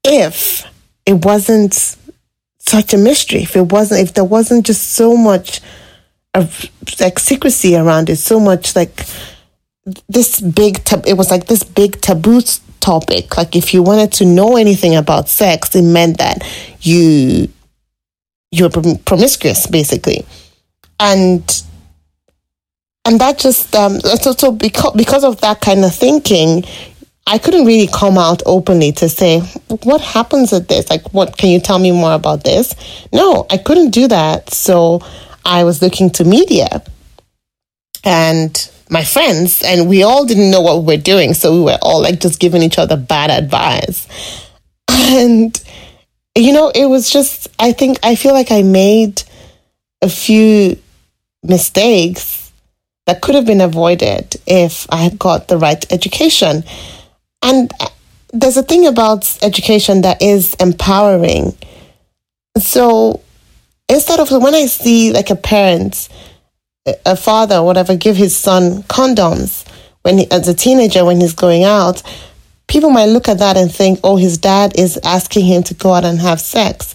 if 0.04 0.66
it 1.06 1.26
wasn't 1.26 1.98
such 2.60 2.94
a 2.94 2.98
mystery, 2.98 3.44
if 3.44 3.56
it 3.56 3.72
wasn't, 3.72 4.02
if 4.02 4.14
there 4.14 4.24
wasn't 4.24 4.66
just 4.66 4.92
so 4.92 5.18
much 5.18 5.62
of 6.34 6.66
like 7.00 7.20
secrecy 7.20 7.76
around 7.76 8.10
it, 8.10 8.16
so 8.18 8.40
much 8.40 8.76
like 8.76 9.06
this 10.08 10.40
big, 10.40 10.84
tab- 10.84 11.06
it 11.06 11.14
was 11.14 11.30
like 11.30 11.48
this 11.48 11.64
big 11.64 12.00
taboo 12.02 12.42
topic. 12.80 13.38
Like 13.38 13.56
if 13.56 13.74
you 13.74 13.84
wanted 13.84 14.12
to 14.14 14.26
know 14.26 14.56
anything 14.58 14.96
about 14.96 15.30
sex, 15.30 15.76
it 15.76 15.84
meant 15.84 16.18
that 16.18 16.44
you 16.82 17.50
you're 18.52 18.70
promiscuous, 18.70 19.66
basically, 19.66 20.26
and 21.00 21.64
and 23.06 23.20
that 23.20 23.38
just 23.38 23.76
um 23.76 24.00
so 24.00 24.32
so 24.32 24.52
because 24.52 24.94
because 24.96 25.24
of 25.24 25.42
that 25.42 25.62
kind 25.62 25.84
of 25.86 25.94
thinking. 25.94 26.64
I 27.26 27.38
couldn't 27.38 27.66
really 27.66 27.88
come 27.88 28.18
out 28.18 28.44
openly 28.46 28.92
to 28.92 29.08
say, 29.08 29.40
what 29.84 30.02
happens 30.02 30.52
at 30.52 30.68
this? 30.68 30.90
Like, 30.90 31.14
what 31.14 31.38
can 31.38 31.52
you 31.52 31.62
tell 31.62 31.80
me 31.80 31.92
more 31.92 32.14
about 32.14 32.44
this? 32.44 32.76
No, 33.14 33.46
I 33.50 33.58
couldn't 33.58 33.92
do 33.92 34.10
that. 34.10 34.54
So 34.54 35.00
I 35.46 35.64
was 35.64 35.82
looking 35.82 36.10
to 36.12 36.26
media. 36.26 36.84
And 38.04 38.70
my 38.90 39.06
friends, 39.06 39.62
and 39.64 39.88
we 39.88 40.04
all 40.04 40.26
didn't 40.26 40.52
know 40.52 40.60
what 40.60 40.84
we 40.84 40.98
were 40.98 41.02
doing. 41.02 41.34
So 41.34 41.54
we 41.54 41.62
were 41.62 41.78
all 41.82 42.02
like 42.02 42.20
just 42.20 42.42
giving 42.42 42.62
each 42.62 42.78
other 42.78 42.98
bad 42.98 43.32
advice. 43.32 44.06
And, 44.90 45.58
you 46.36 46.52
know, 46.52 46.74
it 46.76 46.88
was 46.88 47.10
just, 47.10 47.48
I 47.58 47.72
think, 47.72 48.00
I 48.04 48.16
feel 48.16 48.34
like 48.34 48.52
I 48.52 48.64
made 48.64 49.24
a 50.02 50.10
few 50.10 50.78
mistakes 51.42 52.43
that 53.06 53.22
could 53.22 53.36
have 53.36 53.46
been 53.46 53.62
avoided 53.62 54.36
if 54.48 54.88
I 54.90 54.98
had 54.98 55.20
got 55.20 55.48
the 55.48 55.58
right 55.58 55.92
education. 55.92 56.64
And 57.42 57.72
uh, 57.80 57.90
there's 58.32 58.58
a 58.58 58.64
thing 58.64 58.88
about 58.88 59.38
education 59.44 60.02
that 60.02 60.22
is 60.22 60.54
empowering. 60.56 61.58
So 62.58 63.22
instead 63.90 64.20
of 64.20 64.32
when 64.32 64.56
I 64.56 64.66
see 64.66 65.12
like 65.12 65.30
a 65.30 65.36
parent 65.36 66.10
a 67.06 67.16
father 67.16 67.64
whatever 67.64 67.96
give 67.96 68.18
his 68.18 68.36
son 68.36 68.84
condoms 68.84 69.66
when 70.02 70.18
he, 70.18 70.32
as 70.32 70.48
a 70.50 70.54
teenager 70.54 71.06
when 71.06 71.22
he's 71.22 71.34
going 71.34 71.64
out, 71.64 72.04
people 72.68 72.90
might 72.90 73.06
look 73.06 73.30
at 73.30 73.40
that 73.40 73.56
and 73.56 73.74
think, 73.74 74.00
oh, 74.04 74.18
his 74.18 74.38
dad 74.38 74.78
is 74.78 75.00
asking 75.04 75.46
him 75.46 75.64
to 75.64 75.74
go 75.74 75.94
out 75.94 76.04
and 76.04 76.20
have 76.20 76.42
sex. 76.42 76.94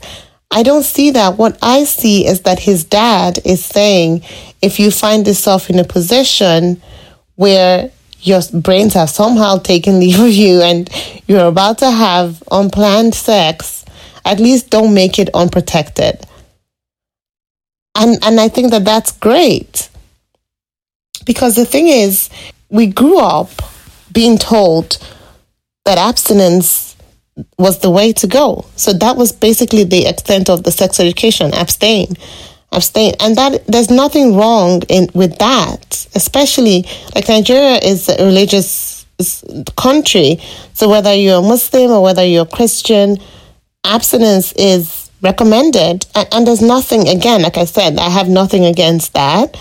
I 0.51 0.63
don't 0.63 0.83
see 0.83 1.11
that. 1.11 1.37
What 1.37 1.59
I 1.63 1.85
see 1.85 2.27
is 2.27 2.43
that 2.43 2.59
his 2.59 2.85
dad 2.85 3.39
is 3.45 3.65
saying, 3.65 4.23
if 4.63 4.81
you 4.81 4.91
find 4.91 5.27
yourself 5.27 5.69
in 5.69 5.79
a 5.79 5.85
position 5.85 6.83
where 7.37 7.91
your 8.21 8.41
brains 8.53 8.95
have 8.95 9.11
somehow 9.11 9.59
taken 9.59 10.01
leave 10.01 10.19
of 10.19 10.31
you 10.31 10.61
and 10.61 10.89
you're 11.27 11.47
about 11.47 11.79
to 11.79 11.91
have 11.91 12.43
unplanned 12.51 13.15
sex, 13.15 13.85
at 14.25 14.41
least 14.41 14.71
don't 14.71 14.95
make 14.95 15.19
it 15.19 15.31
unprotected. 15.35 16.27
And, 17.95 18.19
and 18.23 18.41
I 18.41 18.49
think 18.49 18.71
that 18.71 18.85
that's 18.85 19.13
great. 19.13 19.89
Because 21.25 21.57
the 21.57 21.67
thing 21.67 21.89
is, 21.89 22.31
we 22.71 22.87
grew 22.87 23.19
up 23.19 23.51
being 24.13 24.39
told 24.39 24.99
that 25.85 25.99
abstinence 25.99 26.88
was 27.59 27.81
the 27.81 27.91
way 27.91 28.13
to 28.13 28.27
go. 28.27 28.65
So 28.77 28.93
that 28.93 29.17
was 29.17 29.33
basically 29.33 29.85
the 29.85 30.07
extent 30.07 30.49
of 30.49 30.65
the 30.65 30.71
sex 30.71 31.01
education 31.01 31.53
abstain. 31.55 32.17
Abstain. 32.73 33.15
And 33.21 33.37
that 33.37 33.67
there's 33.67 33.91
nothing 33.91 34.37
wrong 34.37 34.83
in 34.89 35.09
with 35.15 35.39
that, 35.39 36.07
especially 36.15 36.87
like 37.15 37.29
Nigeria 37.29 37.79
is 37.79 38.09
a 38.09 38.25
religious 38.25 39.07
country. 39.77 40.39
So 40.75 40.89
whether 40.89 41.15
you're 41.15 41.39
a 41.39 41.43
Muslim 41.43 41.91
or 41.91 42.03
whether 42.03 42.25
you're 42.25 42.47
Christian, 42.47 43.19
abstinence 43.85 44.53
is 44.53 45.11
recommended. 45.23 46.07
And, 46.15 46.29
and 46.33 46.47
there's 46.47 46.63
nothing, 46.63 47.09
again, 47.09 47.43
like 47.43 47.57
I 47.57 47.65
said, 47.65 47.99
I 47.99 48.11
have 48.11 48.29
nothing 48.29 48.65
against 48.65 49.15
that. 49.15 49.57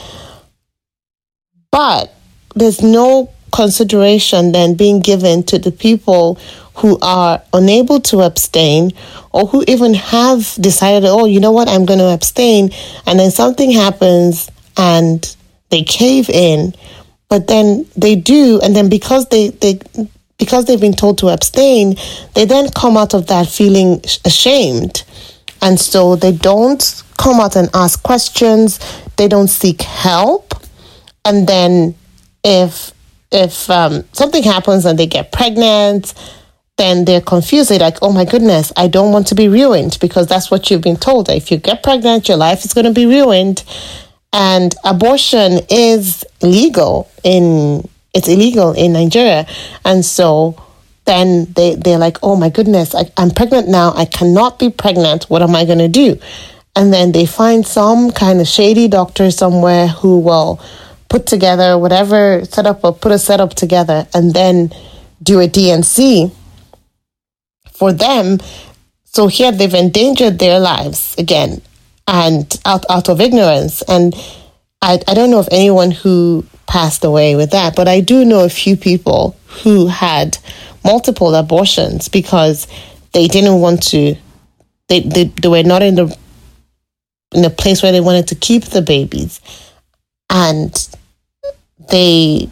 But 1.71 2.13
there's 2.55 2.81
no 2.81 3.31
consideration 3.51 4.51
then 4.51 4.75
being 4.75 4.99
given 4.99 5.43
to 5.43 5.57
the 5.57 5.71
people 5.71 6.37
who 6.77 6.97
are 7.01 7.41
unable 7.53 7.99
to 7.99 8.21
abstain 8.21 8.91
or 9.31 9.47
who 9.47 9.63
even 9.67 9.93
have 9.93 10.55
decided, 10.59 11.07
oh, 11.07 11.25
you 11.25 11.39
know 11.39 11.51
what, 11.51 11.67
I'm 11.67 11.85
going 11.85 11.99
to 11.99 12.13
abstain. 12.13 12.71
And 13.05 13.19
then 13.19 13.31
something 13.31 13.71
happens 13.71 14.49
and 14.77 15.35
they 15.69 15.83
cave 15.83 16.29
in. 16.29 16.73
But 17.29 17.47
then 17.47 17.85
they 17.97 18.15
do, 18.15 18.61
and 18.63 18.73
then 18.73 18.87
because 18.87 19.27
they, 19.27 19.49
they 19.49 19.79
because 20.37 20.65
they've 20.65 20.79
been 20.79 20.93
told 20.93 21.17
to 21.17 21.27
abstain, 21.27 21.97
they 22.35 22.45
then 22.45 22.69
come 22.69 22.95
out 22.95 23.13
of 23.13 23.27
that 23.27 23.47
feeling 23.47 24.01
ashamed 24.23 25.03
and 25.61 25.79
so 25.79 26.15
they 26.15 26.31
don't 26.31 27.03
come 27.17 27.39
out 27.39 27.55
and 27.55 27.69
ask 27.73 28.01
questions, 28.03 28.79
they 29.17 29.27
don't 29.27 29.47
seek 29.47 29.81
help. 29.81 30.53
And 31.25 31.47
then 31.47 31.95
if 32.43 32.91
if 33.31 33.69
um, 33.69 34.05
something 34.13 34.43
happens 34.43 34.85
and 34.85 34.97
they 34.97 35.07
get 35.07 35.31
pregnant, 35.31 36.13
then 36.77 37.05
they're 37.05 37.21
confused. 37.21 37.69
They're 37.69 37.79
like, 37.79 37.97
oh 38.01 38.13
my 38.13 38.23
goodness, 38.23 38.71
I 38.77 38.87
don't 38.87 39.11
want 39.11 39.27
to 39.27 39.35
be 39.35 39.47
ruined 39.47 39.97
because 39.99 40.27
that's 40.27 40.49
what 40.49 40.69
you've 40.69 40.81
been 40.81 40.97
told. 40.97 41.29
If 41.29 41.51
you 41.51 41.57
get 41.57 41.83
pregnant, 41.83 42.27
your 42.27 42.37
life 42.37 42.63
is 42.63 42.73
going 42.73 42.85
to 42.85 42.93
be 42.93 43.05
ruined. 43.05 43.63
And 44.31 44.75
abortion 44.83 45.59
is 45.69 46.23
illegal 46.41 47.09
in 47.23 47.87
it's 48.13 48.27
illegal 48.27 48.73
in 48.73 48.93
Nigeria. 48.93 49.45
And 49.85 50.03
so 50.03 50.55
then 51.05 51.45
they, 51.53 51.75
they're 51.75 51.99
like, 51.99 52.17
oh 52.23 52.35
my 52.35 52.49
goodness, 52.49 52.95
I, 52.95 53.11
I'm 53.15 53.29
pregnant 53.29 53.67
now. 53.67 53.93
I 53.95 54.05
cannot 54.05 54.59
be 54.59 54.69
pregnant. 54.69 55.25
What 55.25 55.41
am 55.41 55.55
I 55.55 55.65
going 55.65 55.77
to 55.79 55.87
do? 55.87 56.19
And 56.75 56.91
then 56.91 57.11
they 57.11 57.25
find 57.25 57.65
some 57.65 58.11
kind 58.11 58.41
of 58.41 58.47
shady 58.47 58.87
doctor 58.87 59.29
somewhere 59.29 59.87
who 59.87 60.19
will 60.19 60.59
put 61.09 61.25
together 61.25 61.77
whatever 61.77 62.43
setup 62.45 62.83
or 62.83 62.93
put 62.93 63.11
a 63.11 63.19
setup 63.19 63.53
together 63.53 64.07
and 64.13 64.33
then 64.33 64.71
do 65.21 65.39
a 65.39 65.47
D&C 65.47 66.31
for 67.77 67.93
them. 67.93 68.39
So 69.05 69.27
here 69.27 69.51
they've 69.51 69.73
endangered 69.73 70.39
their 70.39 70.59
lives 70.59 71.15
again 71.17 71.61
and 72.07 72.59
out, 72.65 72.85
out 72.89 73.09
of 73.09 73.21
ignorance. 73.21 73.81
And 73.83 74.13
I, 74.81 74.99
I 75.07 75.13
don't 75.13 75.31
know 75.31 75.39
of 75.39 75.49
anyone 75.51 75.91
who 75.91 76.45
passed 76.67 77.03
away 77.03 77.35
with 77.35 77.51
that, 77.51 77.75
but 77.75 77.87
I 77.87 78.01
do 78.01 78.25
know 78.25 78.43
a 78.43 78.49
few 78.49 78.75
people 78.75 79.37
who 79.45 79.87
had 79.87 80.37
multiple 80.83 81.33
abortions 81.35 82.07
because 82.07 82.67
they 83.13 83.27
didn't 83.27 83.61
want 83.61 83.83
to, 83.87 84.15
they, 84.87 85.01
they, 85.01 85.25
they 85.25 85.47
were 85.47 85.63
not 85.63 85.81
in 85.81 85.95
the 85.95 86.17
in 87.33 87.43
a 87.43 87.49
place 87.49 87.83
where 87.83 87.91
they 87.91 88.01
wanted 88.01 88.27
to 88.27 88.35
keep 88.35 88.63
the 88.65 88.81
babies 88.81 89.41
and 90.29 90.89
they 91.89 92.49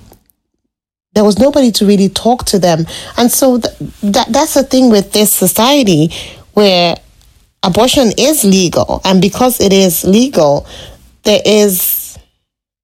there 1.15 1.23
was 1.23 1.39
nobody 1.39 1.71
to 1.71 1.85
really 1.85 2.09
talk 2.09 2.45
to 2.45 2.59
them 2.59 2.85
and 3.17 3.31
so 3.31 3.57
th- 3.57 3.73
that 4.03 4.27
that's 4.29 4.53
the 4.53 4.63
thing 4.63 4.91
with 4.91 5.11
this 5.11 5.31
society 5.31 6.09
where 6.53 6.95
abortion 7.63 8.11
is 8.17 8.43
legal 8.43 9.01
and 9.03 9.21
because 9.21 9.59
it 9.59 9.73
is 9.73 10.03
legal 10.03 10.67
there 11.23 11.41
is 11.45 12.05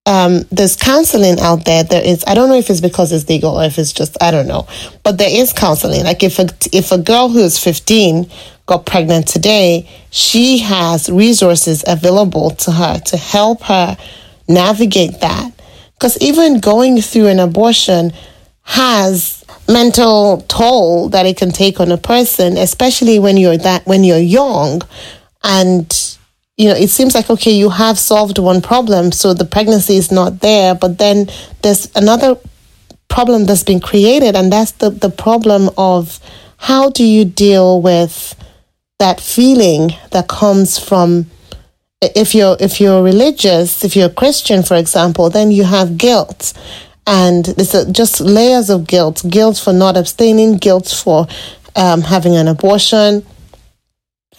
um, 0.05 0.41
there's 0.51 0.75
counseling 0.75 1.39
out 1.39 1.65
there. 1.65 1.83
There 1.83 2.03
is, 2.03 2.23
I 2.27 2.33
don't 2.33 2.49
know 2.49 2.57
if 2.57 2.69
it's 2.69 2.81
because 2.81 3.11
it's 3.11 3.29
legal 3.29 3.59
or 3.59 3.63
if 3.63 3.77
it's 3.77 3.93
just, 3.93 4.21
I 4.21 4.31
don't 4.31 4.47
know, 4.47 4.67
but 5.03 5.17
there 5.17 5.29
is 5.29 5.53
counseling. 5.53 6.03
Like 6.03 6.23
if 6.23 6.39
a, 6.39 6.49
if 6.73 6.91
a 6.91 6.97
girl 6.97 7.29
who 7.29 7.39
is 7.39 7.59
15 7.59 8.29
got 8.65 8.85
pregnant 8.85 9.27
today, 9.27 9.87
she 10.09 10.57
has 10.59 11.09
resources 11.09 11.83
available 11.87 12.51
to 12.51 12.71
her 12.71 12.99
to 12.99 13.17
help 13.17 13.61
her 13.63 13.97
navigate 14.47 15.21
that. 15.21 15.51
Because 16.01 16.17
even 16.17 16.59
going 16.59 16.99
through 16.99 17.27
an 17.27 17.39
abortion 17.39 18.11
has 18.63 19.45
mental 19.67 20.41
toll 20.47 21.09
that 21.09 21.27
it 21.27 21.37
can 21.37 21.51
take 21.51 21.79
on 21.79 21.91
a 21.91 21.97
person, 21.97 22.57
especially 22.57 23.19
when 23.19 23.37
you're 23.37 23.57
that 23.57 23.85
when 23.85 24.03
you're 24.03 24.17
young. 24.17 24.81
And 25.43 26.17
you 26.57 26.69
know, 26.69 26.75
it 26.75 26.87
seems 26.89 27.13
like, 27.13 27.29
okay, 27.29 27.51
you 27.51 27.69
have 27.69 27.99
solved 27.99 28.39
one 28.39 28.63
problem, 28.63 29.11
so 29.11 29.35
the 29.35 29.45
pregnancy 29.45 29.95
is 29.95 30.11
not 30.11 30.39
there, 30.39 30.73
but 30.73 30.97
then 30.97 31.27
there's 31.61 31.87
another 31.95 32.35
problem 33.07 33.45
that's 33.45 33.63
been 33.63 33.79
created, 33.79 34.35
and 34.35 34.51
that's 34.51 34.71
the, 34.71 34.89
the 34.89 35.11
problem 35.11 35.69
of 35.77 36.19
how 36.57 36.89
do 36.89 37.03
you 37.03 37.25
deal 37.25 37.79
with 37.79 38.35
that 38.97 39.21
feeling 39.21 39.91
that 40.09 40.27
comes 40.27 40.79
from 40.79 41.27
if 42.01 42.33
you're 42.33 42.57
if 42.59 42.81
you're 42.81 43.03
religious, 43.03 43.83
if 43.83 43.95
you're 43.95 44.07
a 44.07 44.13
Christian, 44.13 44.63
for 44.63 44.75
example, 44.75 45.29
then 45.29 45.51
you 45.51 45.63
have 45.63 45.97
guilt, 45.97 46.53
and 47.05 47.47
it's 47.49 47.73
just 47.91 48.19
layers 48.19 48.69
of 48.69 48.87
guilt: 48.87 49.23
guilt 49.29 49.57
for 49.57 49.71
not 49.71 49.95
abstaining, 49.95 50.57
guilt 50.57 50.87
for 50.89 51.27
um, 51.75 52.01
having 52.01 52.35
an 52.35 52.47
abortion, 52.47 53.23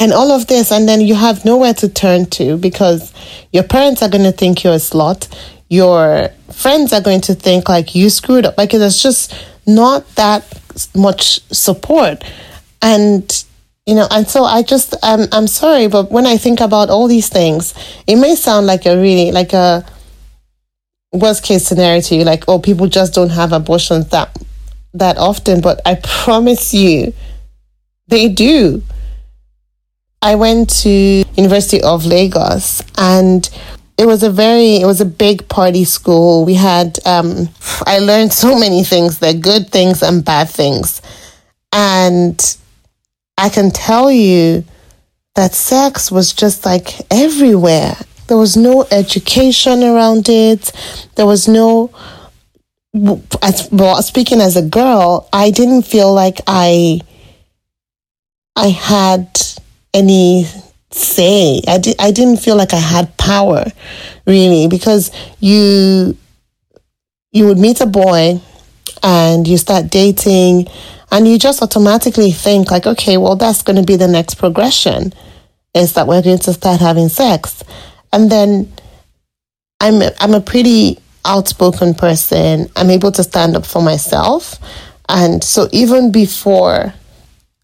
and 0.01 0.13
all 0.13 0.33
of 0.33 0.49
this. 0.49 0.73
And 0.73 0.89
then 0.89 1.01
you 1.01 1.15
have 1.15 1.45
nowhere 1.45 1.75
to 1.75 1.89
turn 1.89 2.27
to 2.31 2.57
because 2.57 3.13
your 3.53 3.65
parents 3.65 4.03
are 4.03 4.09
going 4.09 4.25
to 4.25 4.33
think 4.33 4.65
you're 4.65 4.75
a 4.75 4.77
slut. 4.77 5.29
Your 5.69 6.31
friends 6.51 6.93
are 6.93 7.01
going 7.01 7.23
to 7.23 7.35
think 7.35 7.69
like 7.69 7.95
you 7.95 8.11
screwed 8.11 8.45
up. 8.45 8.59
Like 8.59 8.71
there's 8.71 9.03
just 9.03 9.33
not 9.67 10.07
that 10.17 10.45
much 10.95 11.41
support. 11.53 12.25
And 12.83 13.45
you 13.87 13.95
know 13.95 14.07
and 14.11 14.29
so 14.29 14.45
i 14.45 14.63
just 14.63 14.95
i'm, 15.03 15.27
I'm 15.33 15.47
sorry 15.47 15.89
but 15.89 16.11
when 16.11 16.27
i 16.27 16.37
think 16.37 16.61
about 16.61 16.91
all 16.91 17.09
these 17.09 17.29
things 17.29 17.75
it 18.07 18.17
may 18.17 18.35
sound 18.35 18.67
like 18.67 18.87
a 18.87 18.97
really 18.97 19.33
like 19.33 19.53
a 19.53 19.85
worst 21.13 21.45
case 21.45 21.67
scenario 21.67 22.01
to 22.01 22.17
you 22.17 22.25
like 22.25 22.45
oh 22.49 22.59
people 22.59 22.87
just 22.87 23.15
don't 23.15 23.31
have 23.31 23.53
abortions 23.53 24.09
that 24.09 24.37
that 24.95 25.19
often 25.19 25.61
but 25.61 25.81
i 25.87 25.95
promise 26.03 26.73
you 26.73 27.13
they 28.09 28.29
do 28.29 28.83
I 30.23 30.37
went 30.37 30.71
to 30.83 31.25
University 31.35 31.83
of 31.83 32.07
Lagos 32.07 32.81
and 32.97 33.49
it 33.99 34.07
was 34.07 34.23
a 34.23 34.31
very 34.31 34.77
it 34.77 34.87
was 34.87 35.01
a 35.01 35.05
big 35.05 35.49
party 35.49 35.85
school. 35.85 36.45
We 36.45 36.55
had 36.55 37.01
um, 37.05 37.49
I 37.87 37.99
learned 37.99 38.33
so 38.33 38.57
many 38.57 38.85
things, 38.85 39.19
the 39.19 39.35
good 39.35 39.71
things 39.71 40.01
and 40.01 40.25
bad 40.25 40.49
things. 40.49 41.03
And 41.73 42.39
I 43.39 43.49
can 43.49 43.71
tell 43.71 44.11
you 44.11 44.65
that 45.35 45.55
sex 45.55 46.11
was 46.11 46.33
just 46.33 46.65
like 46.65 47.01
everywhere. 47.11 47.97
There 48.29 48.37
was 48.37 48.57
no 48.57 48.87
education 48.91 49.83
around 49.83 50.29
it. 50.29 50.73
There 51.17 51.27
was 51.27 51.49
no 51.49 51.91
as 53.41 53.69
well 53.73 54.03
speaking 54.03 54.41
as 54.41 54.57
a 54.57 54.63
girl, 54.63 55.29
I 55.33 55.51
didn't 55.51 55.83
feel 55.83 56.13
like 56.13 56.41
I 56.47 57.01
I 58.55 58.69
had 58.69 59.41
any 59.95 60.47
say. 60.91 61.63
I, 61.67 61.79
di- 61.79 61.95
I 61.99 62.11
didn't 62.11 62.37
feel 62.39 62.57
like 62.57 62.75
I 62.75 62.79
had 62.81 63.17
power 63.17 63.65
really 64.27 64.69
because 64.69 65.11
you 65.41 66.17
you 67.33 67.47
would 67.47 67.59
meet 67.59 67.81
a 67.81 67.87
boy 67.87 68.41
and 69.03 69.49
you 69.49 69.57
start 69.57 69.91
dating 69.91 70.69
and 71.13 71.29
you 71.29 71.39
just 71.39 71.63
automatically 71.63 72.33
think 72.33 72.71
like 72.71 72.87
okay 72.87 73.17
well 73.17 73.37
that's 73.37 73.63
going 73.63 73.77
to 73.77 73.85
be 73.85 73.97
the 73.97 74.09
next 74.09 74.35
progression 74.35 75.13
is 75.75 75.93
that 75.95 76.09
we're 76.09 76.23
going 76.23 76.39
to 76.39 76.53
start 76.53 76.81
having 76.81 77.09
sex 77.09 77.63
and 78.13 78.31
then 78.31 78.73
i'm 79.81 80.03
i'm 80.19 80.35
a 80.35 80.41
pretty 80.41 80.99
outspoken 81.25 81.95
person 81.95 82.69
i'm 82.75 82.91
able 82.91 83.13
to 83.13 83.23
stand 83.23 83.57
up 83.57 83.65
for 83.65 83.81
myself 83.81 84.59
and 85.09 85.45
so 85.45 85.69
even 85.71 86.11
before 86.11 86.93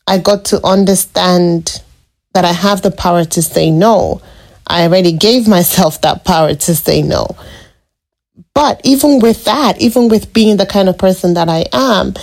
i 0.07 0.17
got 0.17 0.45
to 0.45 0.65
understand 0.65 1.83
that 2.39 2.45
I 2.45 2.53
have 2.53 2.83
the 2.83 2.93
power 2.93 3.25
to 3.25 3.43
say 3.43 3.69
no. 3.71 4.23
I 4.67 4.85
already 4.85 5.13
gave 5.13 5.49
myself 5.49 6.01
that 6.03 6.25
power 6.25 6.55
to 6.55 6.75
say 6.75 7.03
no. 7.03 7.27
But 8.55 8.81
even 8.85 9.19
with 9.19 9.45
that, 9.45 9.81
even 9.81 10.09
with 10.09 10.33
being 10.33 10.57
the 10.57 10.67
kind 10.67 10.89
of 10.89 10.99
person 10.99 11.35
that 11.35 11.49
I 11.49 11.65
am, 11.73 12.15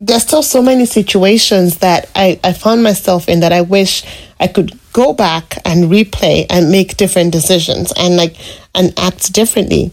there's 0.00 0.22
still 0.22 0.42
so 0.42 0.62
many 0.62 0.86
situations 0.86 1.78
that 1.78 2.08
I, 2.14 2.38
I 2.44 2.52
found 2.52 2.82
myself 2.82 3.28
in 3.28 3.40
that 3.40 3.52
I 3.52 3.62
wish 3.62 4.04
I 4.38 4.46
could 4.46 4.78
go 4.92 5.12
back 5.12 5.58
and 5.64 5.84
replay 5.84 6.46
and 6.48 6.70
make 6.70 6.96
different 6.96 7.32
decisions 7.32 7.92
and 7.96 8.16
like 8.16 8.36
and 8.74 8.96
act 8.98 9.32
differently. 9.32 9.90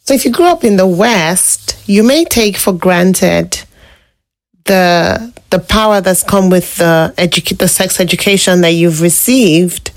So 0.00 0.12
if 0.12 0.24
you 0.24 0.32
grew 0.32 0.46
up 0.46 0.64
in 0.64 0.76
the 0.76 0.86
West, 0.86 1.78
you 1.86 2.02
may 2.02 2.24
take 2.24 2.56
for 2.56 2.72
granted 2.72 3.64
the 4.64 5.32
the 5.50 5.58
power 5.58 6.00
that's 6.00 6.22
come 6.22 6.50
with 6.50 6.76
the 6.76 7.14
edu- 7.16 7.58
the 7.58 7.68
sex 7.68 8.00
education 8.00 8.60
that 8.62 8.72
you've 8.72 9.00
received 9.00 9.92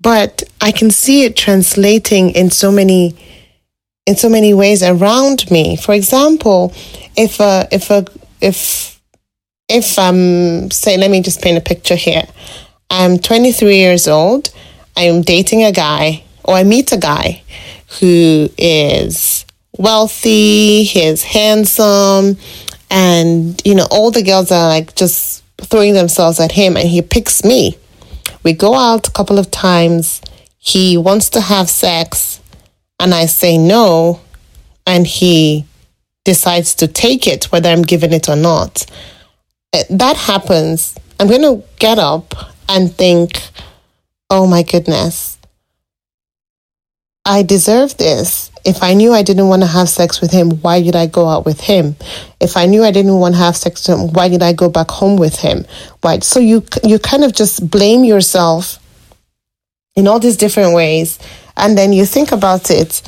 but 0.00 0.42
i 0.60 0.70
can 0.70 0.90
see 0.90 1.24
it 1.24 1.36
translating 1.36 2.30
in 2.30 2.50
so 2.50 2.70
many 2.70 3.16
in 4.06 4.16
so 4.16 4.28
many 4.28 4.54
ways 4.54 4.82
around 4.82 5.50
me. 5.50 5.76
For 5.76 5.94
example 5.94 6.72
if 7.16 7.40
a 7.40 7.68
if 7.70 7.90
a 7.90 8.04
if 8.40 9.00
if 9.68 9.98
i'm 9.98 10.70
say 10.70 10.96
let 10.96 11.10
me 11.10 11.22
just 11.22 11.42
paint 11.42 11.58
a 11.58 11.60
picture 11.60 11.96
here. 11.96 12.24
I'm 12.90 13.18
23 13.18 13.76
years 13.76 14.06
old. 14.06 14.52
I'm 14.96 15.22
dating 15.22 15.64
a 15.64 15.72
guy 15.72 16.24
or 16.44 16.54
i 16.54 16.62
meet 16.62 16.92
a 16.92 16.98
guy 16.98 17.42
who 17.98 18.48
is 18.58 19.44
wealthy 19.76 20.84
he's 20.84 21.22
handsome 21.22 22.36
and 22.90 23.60
you 23.64 23.74
know 23.74 23.86
all 23.90 24.10
the 24.10 24.22
girls 24.22 24.52
are 24.52 24.68
like 24.68 24.94
just 24.94 25.42
throwing 25.58 25.94
themselves 25.94 26.40
at 26.40 26.52
him 26.52 26.76
and 26.76 26.88
he 26.88 27.02
picks 27.02 27.44
me. 27.44 27.76
We 28.42 28.52
go 28.52 28.74
out 28.74 29.08
a 29.08 29.10
couple 29.10 29.38
of 29.38 29.50
times. 29.50 30.20
He 30.58 30.96
wants 30.96 31.30
to 31.30 31.40
have 31.40 31.68
sex 31.68 32.40
and 33.00 33.14
i 33.14 33.26
say 33.26 33.58
no 33.58 34.20
and 34.86 35.06
he 35.06 35.64
decides 36.24 36.74
to 36.74 36.86
take 36.86 37.26
it 37.26 37.44
whether 37.52 37.68
i'm 37.68 37.82
giving 37.82 38.12
it 38.12 38.28
or 38.28 38.36
not 38.36 38.86
eh, 39.72 39.84
that 39.90 40.16
happens 40.16 40.94
i'm 41.20 41.28
going 41.28 41.42
to 41.42 41.62
get 41.78 41.98
up 41.98 42.34
and 42.68 42.94
think 42.94 43.42
oh 44.30 44.46
my 44.46 44.62
goodness 44.62 45.38
i 47.24 47.42
deserve 47.42 47.96
this 47.96 48.50
if 48.64 48.82
I 48.82 48.94
knew 48.94 49.12
I 49.12 49.22
didn't 49.22 49.48
want 49.48 49.62
to 49.62 49.68
have 49.68 49.88
sex 49.88 50.20
with 50.20 50.30
him, 50.30 50.50
why 50.62 50.82
did 50.82 50.96
I 50.96 51.06
go 51.06 51.28
out 51.28 51.44
with 51.44 51.60
him? 51.60 51.96
If 52.40 52.56
I 52.56 52.64
knew 52.64 52.82
I 52.82 52.90
didn't 52.90 53.18
want 53.20 53.34
to 53.34 53.40
have 53.40 53.56
sex 53.56 53.86
with 53.86 53.98
him, 53.98 54.12
why 54.12 54.28
did 54.28 54.42
I 54.42 54.54
go 54.54 54.70
back 54.70 54.90
home 54.90 55.16
with 55.16 55.36
him? 55.36 55.66
Why? 56.00 56.20
So 56.20 56.40
you 56.40 56.64
you 56.82 56.98
kind 56.98 57.24
of 57.24 57.34
just 57.34 57.68
blame 57.70 58.04
yourself 58.04 58.78
in 59.94 60.08
all 60.08 60.18
these 60.18 60.38
different 60.38 60.74
ways, 60.74 61.18
and 61.56 61.76
then 61.76 61.92
you 61.92 62.04
think 62.04 62.32
about 62.32 62.70
it, 62.70 63.02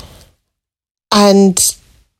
and 1.13 1.77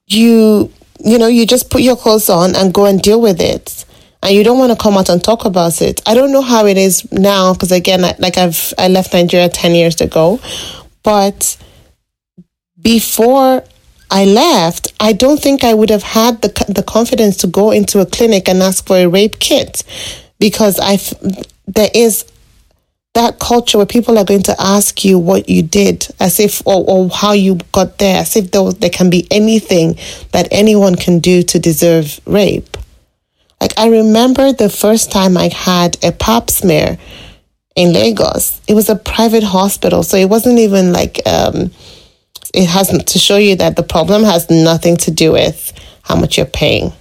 you 0.07 0.73
you 1.05 1.19
know 1.19 1.27
you 1.27 1.47
just 1.47 1.71
put 1.71 1.83
your 1.83 1.97
clothes 1.97 2.29
on 2.29 2.55
and 2.57 2.73
go 2.73 2.87
and 2.87 3.01
deal 3.03 3.21
with 3.21 3.41
it. 3.41 3.85
And 4.23 4.35
you 4.35 4.43
don't 4.43 4.59
want 4.59 4.73
to 4.73 4.83
come 4.83 4.97
out 4.97 5.09
and 5.09 5.23
talk 5.23 5.45
about 5.45 5.81
it. 5.81 6.01
I 6.07 6.15
don't 6.15 6.33
know 6.33 6.43
how 6.43 6.67
it 6.67 6.77
is 6.77 7.11
now 7.13 7.53
because 7.53 7.71
again, 7.71 8.03
like 8.19 8.39
I've 8.39 8.75
I 8.79 8.89
left 8.89 9.13
Nigeria 9.13 9.49
ten 9.49 9.75
years 9.75 10.01
ago, 10.01 10.41
but 11.03 11.57
before 12.81 13.63
I 14.11 14.25
left, 14.25 14.93
I 15.01 15.13
don't 15.13 15.41
think 15.41 15.65
I 15.65 15.75
would 15.75 15.91
have 15.91 16.03
had 16.03 16.43
the 16.43 16.49
the 16.69 16.83
confidence 16.83 17.37
to 17.39 17.47
go 17.47 17.71
into 17.71 18.01
a 18.01 18.07
clinic 18.07 18.49
and 18.49 18.63
ask 18.63 18.87
for 18.87 18.97
a 18.97 19.07
rape 19.07 19.39
kit. 19.39 19.85
Because 20.39 20.79
I 20.81 20.99
there 21.67 21.91
is 21.95 22.25
that 23.17 23.39
culture 23.39 23.79
where 23.79 23.87
people 23.87 24.19
are 24.19 24.27
going 24.27 24.43
to 24.43 24.55
ask 24.61 25.03
you 25.03 25.19
what 25.19 25.49
you 25.49 25.63
did 25.63 26.07
as 26.21 26.39
if 26.39 26.65
or, 26.67 26.85
or 26.87 27.09
how 27.09 27.33
you 27.33 27.59
got 27.73 27.97
there 27.97 28.21
as 28.21 28.37
if 28.37 28.51
there, 28.51 28.71
there 28.73 28.91
can 28.91 29.09
be 29.09 29.27
anything 29.31 29.97
that 30.33 30.47
anyone 30.51 30.95
can 30.95 31.19
do 31.19 31.43
to 31.43 31.59
deserve 31.59 32.21
rape. 32.27 32.77
Like 33.59 33.73
i 33.79 33.89
remember 33.89 34.53
the 34.53 34.69
first 34.69 35.11
time 35.11 35.39
i 35.39 35.49
had 35.49 35.97
a 36.05 36.13
pap 36.13 36.51
smear 36.51 36.99
in 37.75 37.95
lagos. 37.95 38.61
It 38.69 38.75
was 38.75 38.91
a 38.91 38.97
private 38.97 39.45
hospital 39.45 40.03
so 40.03 40.19
it 40.19 40.29
wasn't 40.29 40.59
even 40.59 40.93
like 40.93 41.21
um, 41.27 41.71
it 42.53 42.67
hasn't 42.67 43.09
to 43.09 43.19
show 43.19 43.39
you 43.39 43.57
that 43.57 43.77
the 43.77 43.83
problem 43.83 44.25
has 44.25 44.51
nothing 44.51 44.99
to 44.99 45.11
do 45.11 45.33
with 45.33 45.73
how 46.03 46.17
much 46.17 46.37
you're 46.37 46.45
paying. 46.47 46.93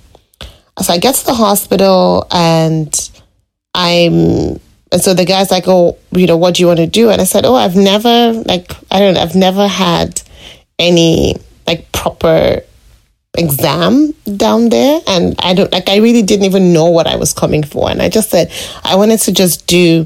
So 0.82 0.94
i 0.94 0.98
get 0.98 1.16
to 1.16 1.26
the 1.26 1.34
hospital 1.34 2.26
and 2.32 3.12
i'm 3.74 4.62
and 4.96 5.04
so 5.04 5.14
the 5.14 5.26
guy's 5.26 5.52
like, 5.52 5.66
oh, 5.68 5.98
you 6.12 6.26
know, 6.26 6.38
what 6.38 6.56
do 6.56 6.62
you 6.62 6.68
want 6.68 6.80
to 6.80 6.88
do? 6.88 7.10
And 7.10 7.20
I 7.20 7.26
said, 7.26 7.44
oh, 7.44 7.54
I've 7.54 7.76
never, 7.76 8.32
like, 8.46 8.72
I 8.90 9.00
don't 9.00 9.16
know, 9.16 9.20
I've 9.20 9.36
never 9.36 9.68
had 9.68 10.22
any, 10.80 11.36
like, 11.68 11.92
proper 11.92 12.62
exam 13.38 14.14
down 14.38 14.70
there. 14.70 15.02
And 15.06 15.36
I 15.40 15.54
don't, 15.54 15.70
like, 15.74 15.90
I 15.90 15.98
really 15.98 16.22
didn't 16.22 16.46
even 16.46 16.72
know 16.72 16.86
what 16.86 17.08
I 17.08 17.18
was 17.18 17.34
coming 17.34 17.62
for. 17.62 17.92
And 17.92 18.02
I 18.02 18.08
just 18.08 18.30
said, 18.30 18.50
I 18.86 18.96
wanted 18.96 19.20
to 19.20 19.34
just 19.34 19.68
do 19.68 20.06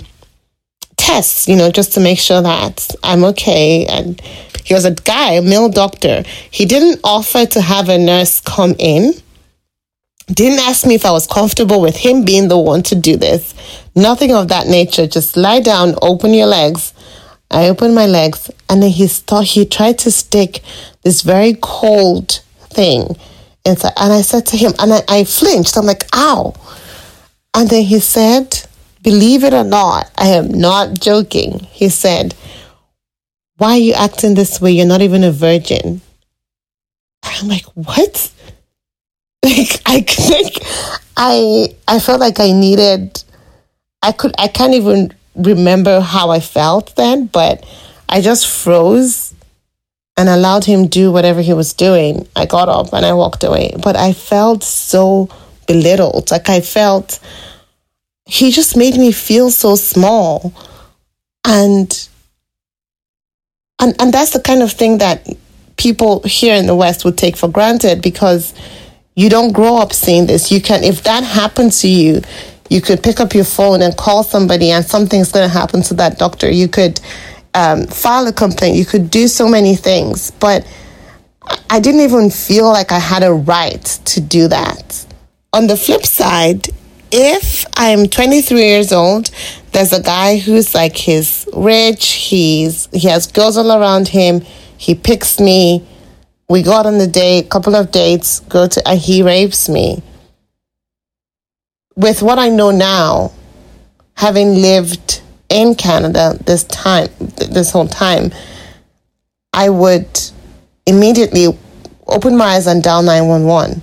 tests, 0.97 1.47
you 1.47 1.56
know, 1.56 1.69
just 1.69 1.93
to 1.93 1.99
make 1.99 2.17
sure 2.17 2.41
that 2.41 2.89
I'm 3.04 3.23
okay. 3.25 3.86
And 3.86 4.19
he 4.63 4.73
was 4.73 4.86
a 4.86 4.95
guy, 4.95 5.34
a 5.34 5.43
male 5.43 5.69
doctor. 5.69 6.23
He 6.49 6.65
didn't 6.65 6.99
offer 7.04 7.45
to 7.45 7.62
have 7.62 7.89
a 7.89 7.99
nurse 7.99 8.41
come 8.41 8.73
in 8.80 9.13
didn't 10.34 10.60
ask 10.60 10.86
me 10.86 10.96
if 10.96 11.06
I 11.06 11.12
was 11.12 11.28
comfortable 11.28 11.82
with 11.82 11.98
him 11.98 12.24
being 12.24 12.48
the 12.48 12.58
one 12.58 12.84
to 12.84 12.96
do 12.96 13.18
this. 13.18 13.54
Nothing 13.96 14.32
of 14.34 14.48
that 14.50 14.68
nature. 14.68 15.08
Just 15.08 15.36
lie 15.36 15.60
down, 15.60 15.96
open 16.02 16.34
your 16.34 16.48
legs. 16.48 16.94
I 17.52 17.68
opened 17.68 17.96
my 17.96 18.06
legs, 18.06 18.52
and 18.70 18.84
then 18.84 18.92
he 18.92 19.08
thought 19.08 19.46
he 19.46 19.65
tried 19.65 19.98
to 20.00 20.12
stick 20.12 20.62
this 21.04 21.24
very 21.24 21.58
cold 21.62 22.42
thing 22.70 23.18
inside. 23.65 23.94
And 23.98 24.13
I 24.13 24.22
said 24.22 24.46
to 24.48 24.58
him, 24.58 24.74
and 24.80 24.94
I, 24.94 25.02
I 25.10 25.24
flinched. 25.24 25.76
I'm 25.76 25.86
like, 25.86 26.04
ow. 26.13 26.54
And 27.56 27.68
then 27.68 27.84
he 27.84 28.00
said, 28.00 28.63
believe 29.02 29.44
it 29.44 29.54
or 29.54 29.63
not, 29.63 30.12
I 30.15 30.28
am 30.28 30.52
not 30.52 31.00
joking. 31.00 31.60
He 31.72 31.89
said, 31.89 32.36
why 33.58 33.72
are 33.72 33.78
you 33.78 33.94
acting 33.94 34.36
this 34.36 34.62
way? 34.62 34.72
You're 34.72 34.86
not 34.86 35.02
even 35.02 35.24
a 35.24 35.32
virgin. 35.32 36.02
I'm 37.24 37.48
like, 37.48 37.65
what? 37.74 38.32
like 39.45 39.82
I 39.86 40.06
like 40.30 40.58
I 41.15 41.67
I 41.88 41.99
felt 41.99 42.19
like 42.19 42.39
I 42.39 42.52
needed 42.52 43.23
I 44.02 44.12
could 44.12 44.34
I 44.38 44.47
can't 44.47 44.73
even 44.73 45.13
remember 45.36 46.02
how 46.02 46.30
I 46.30 46.39
felt 46.39 46.95
then, 46.95 47.28
but 47.28 47.65
I 48.08 48.21
just 48.21 48.47
froze 48.47 49.34
and 50.17 50.28
allowed 50.28 50.65
him 50.65 50.88
do 50.88 51.12
whatever 51.12 51.41
he 51.41 51.54
was 51.54 51.73
doing. 51.73 52.28
I 52.36 52.45
got 52.45 52.67
up 52.67 52.91
and 52.91 53.06
I 53.06 53.13
walked 53.13 53.43
away. 53.43 53.73
But 53.82 53.95
I 53.95 54.12
felt 54.12 54.63
so 54.63 55.30
belittled. 55.67 56.32
Like 56.32 56.49
I 56.49 56.60
felt 56.60 57.19
he 58.25 58.52
just 58.52 58.75
made 58.75 58.95
me 58.95 59.12
feel 59.12 59.49
so 59.49 59.75
small. 59.75 60.54
And 61.45 62.10
and 63.80 63.95
and 64.02 64.13
that's 64.13 64.32
the 64.32 64.41
kind 64.41 64.62
of 64.62 64.73
thing 64.73 64.97
that 64.97 65.28
people 65.78 66.21
here 66.23 66.56
in 66.56 66.65
the 66.65 66.75
West 66.75 67.06
would 67.06 67.17
take 67.17 67.38
for 67.38 67.47
granted 67.47 68.02
because 68.02 68.54
you 69.15 69.30
don't 69.30 69.52
grow 69.52 69.78
up 69.78 69.93
seeing 69.93 70.28
this. 70.28 70.52
You 70.52 70.62
can, 70.62 70.84
if 70.84 71.04
that 71.04 71.24
happens 71.24 71.82
to 71.82 71.89
you, 71.89 72.22
you 72.69 72.82
could 72.82 73.02
pick 73.02 73.19
up 73.19 73.34
your 73.34 73.45
phone 73.45 73.82
and 73.82 73.95
call 73.98 74.24
somebody, 74.24 74.72
and 74.72 74.86
something's 74.86 75.32
going 75.32 75.48
to 75.48 75.54
happen 75.54 75.82
to 75.84 75.93
that 75.95 76.17
doctor. 76.17 76.50
You 76.50 76.67
could 76.67 77.00
um, 77.54 77.88
file 77.88 78.28
a 78.28 78.34
complaint. 78.34 78.78
You 78.78 78.86
could 78.86 79.10
do 79.10 79.28
so 79.28 79.48
many 79.48 79.76
things, 79.76 80.32
but 80.32 80.65
I 81.69 81.80
didn't 81.80 82.02
even 82.02 82.30
feel 82.30 82.65
like 82.65 82.91
I 82.91 83.00
had 83.00 83.24
a 83.24 83.34
right 83.34 83.84
to 83.84 84.22
do 84.22 84.48
that. 84.48 85.06
On 85.52 85.67
the 85.67 85.76
flip 85.76 86.06
side, 86.06 86.67
if 87.12 87.65
I'm 87.76 88.08
23 88.08 88.60
years 88.60 88.91
old, 88.91 89.32
there's 89.72 89.93
a 89.93 90.02
guy 90.02 90.38
who's 90.38 90.76
like 90.76 90.95
he's 90.95 91.48
rich, 91.54 92.08
he's 92.12 92.88
he 92.91 93.08
has 93.08 93.28
girls 93.32 93.58
all 93.58 93.72
around 93.72 94.10
him, 94.10 94.41
he 94.78 94.93
picks 94.93 95.39
me, 95.39 95.86
we 96.49 96.63
go 96.63 96.73
out 96.73 96.88
on 96.88 96.97
the 96.97 97.07
date, 97.07 97.49
couple 97.49 97.75
of 97.75 97.91
dates, 97.91 98.39
go 98.41 98.67
to, 98.67 98.88
and 98.88 98.99
he 98.99 99.21
rapes 99.21 99.69
me. 99.69 100.01
With 101.95 102.21
what 102.21 102.39
I 102.39 102.49
know 102.49 102.71
now, 102.71 103.31
having 104.15 104.55
lived 104.55 105.21
in 105.49 105.75
Canada 105.75 106.38
this 106.45 106.63
time, 106.65 107.09
this 107.19 107.71
whole 107.71 107.88
time, 107.88 108.31
I 109.53 109.69
would 109.69 110.07
immediately 110.85 111.47
open 112.07 112.35
my 112.35 112.55
eyes 112.55 112.65
and 112.67 112.81
dial 112.81 113.03
911. 113.03 113.81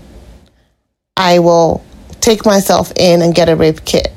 I 1.16 1.38
will 1.38 1.84
take 2.20 2.44
myself 2.44 2.92
in 2.96 3.22
and 3.22 3.34
get 3.34 3.48
a 3.48 3.54
rape 3.54 3.84
kit. 3.84 4.12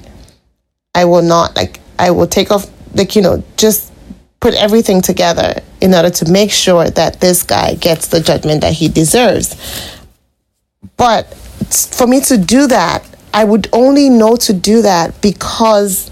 I 0.95 1.05
will 1.05 1.21
not, 1.21 1.55
like, 1.55 1.79
I 1.99 2.12
will 2.12 2.27
take 2.27 2.49
off, 2.49 2.65
like, 2.95 3.15
you 3.15 3.21
know, 3.21 3.43
just 3.57 3.88
put 4.39 4.54
everything 4.54 5.02
together 5.02 5.62
in 5.82 5.93
order 5.93 6.10
to 6.10 6.32
make 6.32 6.52
sure 6.52 6.89
that 6.89 7.19
this 7.19 7.43
guy 7.43 7.75
gets 7.75 8.08
the 8.08 8.19
judgment 8.19 8.62
that 8.62 8.73
he 8.73 8.88
deserves. 8.88 9.56
But 10.97 11.34
for 11.34 12.08
me 12.08 12.21
to 12.21 12.38
do 12.38 12.67
that, 12.67 13.06
I 13.34 13.43
would 13.43 13.67
only 13.73 14.10
know 14.10 14.36
to 14.38 14.54
do 14.54 14.82
that 14.82 15.21
because 15.21 16.10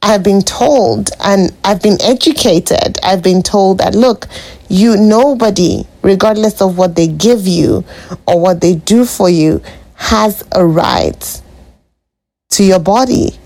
I've 0.00 0.22
been 0.22 0.42
told 0.42 1.10
and 1.20 1.54
I've 1.64 1.82
been 1.82 2.00
educated. 2.00 2.98
I've 3.02 3.22
been 3.22 3.42
told 3.42 3.78
that, 3.78 3.94
look, 3.94 4.26
you, 4.68 4.96
nobody, 4.96 5.84
regardless 6.02 6.62
of 6.62 6.78
what 6.78 6.94
they 6.94 7.08
give 7.08 7.46
you 7.46 7.84
or 8.26 8.40
what 8.40 8.60
they 8.60 8.76
do 8.76 9.04
for 9.04 9.28
you, 9.28 9.60
has 9.94 10.44
a 10.52 10.64
right 10.64 11.42
to 12.50 12.64
your 12.64 12.78
body 12.78 13.38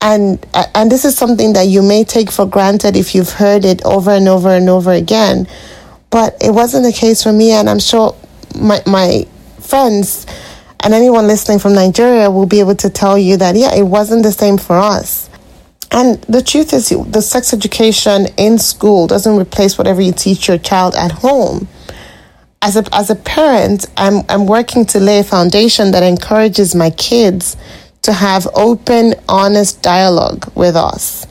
and 0.00 0.44
uh, 0.54 0.66
and 0.74 0.90
this 0.90 1.04
is 1.04 1.16
something 1.16 1.52
that 1.52 1.66
you 1.66 1.82
may 1.82 2.04
take 2.04 2.30
for 2.30 2.46
granted 2.46 2.96
if 2.96 3.14
you've 3.14 3.32
heard 3.32 3.64
it 3.64 3.84
over 3.84 4.10
and 4.10 4.28
over 4.28 4.48
and 4.48 4.68
over 4.68 4.92
again. 4.92 5.46
But 6.10 6.36
it 6.42 6.52
wasn't 6.52 6.84
the 6.84 6.92
case 6.92 7.22
for 7.22 7.32
me 7.32 7.52
and 7.52 7.68
i'm 7.68 7.78
sure 7.78 8.16
my 8.58 8.82
my 8.86 9.26
friends 9.60 10.26
and 10.80 10.94
anyone 10.94 11.26
listening 11.26 11.58
from 11.58 11.74
nigeria 11.74 12.30
will 12.30 12.46
be 12.46 12.60
able 12.60 12.74
to 12.76 12.90
tell 12.90 13.18
you 13.18 13.36
that 13.36 13.54
yeah 13.54 13.74
it 13.74 13.84
wasn't 13.84 14.22
the 14.22 14.32
same 14.32 14.58
for 14.58 14.76
us. 14.78 15.28
And 15.92 16.22
the 16.22 16.40
truth 16.40 16.72
is 16.72 16.88
the 16.88 17.20
sex 17.20 17.52
education 17.52 18.26
in 18.36 18.58
school 18.58 19.06
doesn't 19.08 19.36
replace 19.36 19.76
whatever 19.76 20.00
you 20.00 20.12
teach 20.12 20.46
your 20.46 20.58
child 20.58 20.94
at 20.94 21.10
home. 21.10 21.66
As 22.62 22.76
a, 22.76 22.84
as 22.92 23.10
a 23.10 23.16
parent 23.16 23.86
I'm, 23.96 24.22
I'm 24.28 24.46
working 24.46 24.84
to 24.86 25.00
lay 25.00 25.18
a 25.18 25.24
foundation 25.24 25.90
that 25.92 26.02
encourages 26.02 26.74
my 26.74 26.90
kids 26.90 27.56
to 28.02 28.12
have 28.12 28.46
open, 28.54 29.14
honest 29.28 29.82
dialogue 29.82 30.50
with 30.54 30.76
us. 30.76 31.26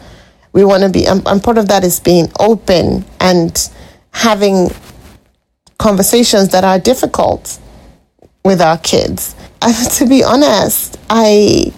We 0.54 0.64
want 0.64 0.84
to 0.84 0.90
be, 0.90 1.06
and, 1.06 1.24
part 1.24 1.58
of 1.58 1.68
that 1.68 1.84
is 1.84 2.00
being 2.00 2.32
open 2.40 3.06
and 3.20 3.70
having 4.12 4.70
conversations 5.78 6.50
that 6.50 6.64
are 6.64 6.80
difficult 6.80 7.60
with 8.44 8.62
our 8.62 8.78
kids. 8.78 9.36
And 9.62 9.76
to 9.92 10.06
be 10.08 10.24
honest, 10.24 10.98
I, 11.10 11.74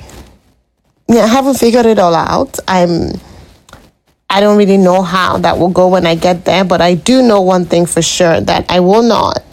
yeah, 1.08 1.22
I 1.22 1.28
haven't 1.28 1.56
figured 1.56 1.86
it 1.86 2.00
all 2.00 2.16
out. 2.16 2.58
I'm, 2.68 3.14
I 4.30 4.40
don't 4.40 4.58
really 4.58 4.78
know 4.78 5.02
how 5.02 5.38
that 5.40 5.58
will 5.58 5.70
go 5.70 5.90
when 5.90 6.06
I 6.06 6.16
get 6.16 6.46
there, 6.46 6.64
but 6.64 6.80
I 6.82 6.96
do 6.96 7.22
know 7.22 7.42
one 7.42 7.66
thing 7.66 7.86
for 7.86 8.02
sure 8.02 8.40
that 8.40 8.66
I 8.70 8.80
will 8.80 9.04
not 9.04 9.44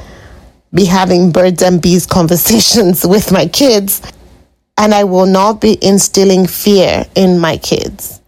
be 0.73 0.85
having 0.85 1.33
birds 1.33 1.63
and 1.63 1.83
bees 1.83 2.07
conversations 2.19 3.05
with 3.05 3.33
my 3.33 3.47
kids 3.47 4.01
and 4.79 4.95
I 4.95 5.05
will 5.05 5.27
not 5.27 5.61
be 5.61 5.77
instilling 5.83 6.47
fear 6.47 7.05
in 7.17 7.39
my 7.39 7.57
kids. 7.57 8.21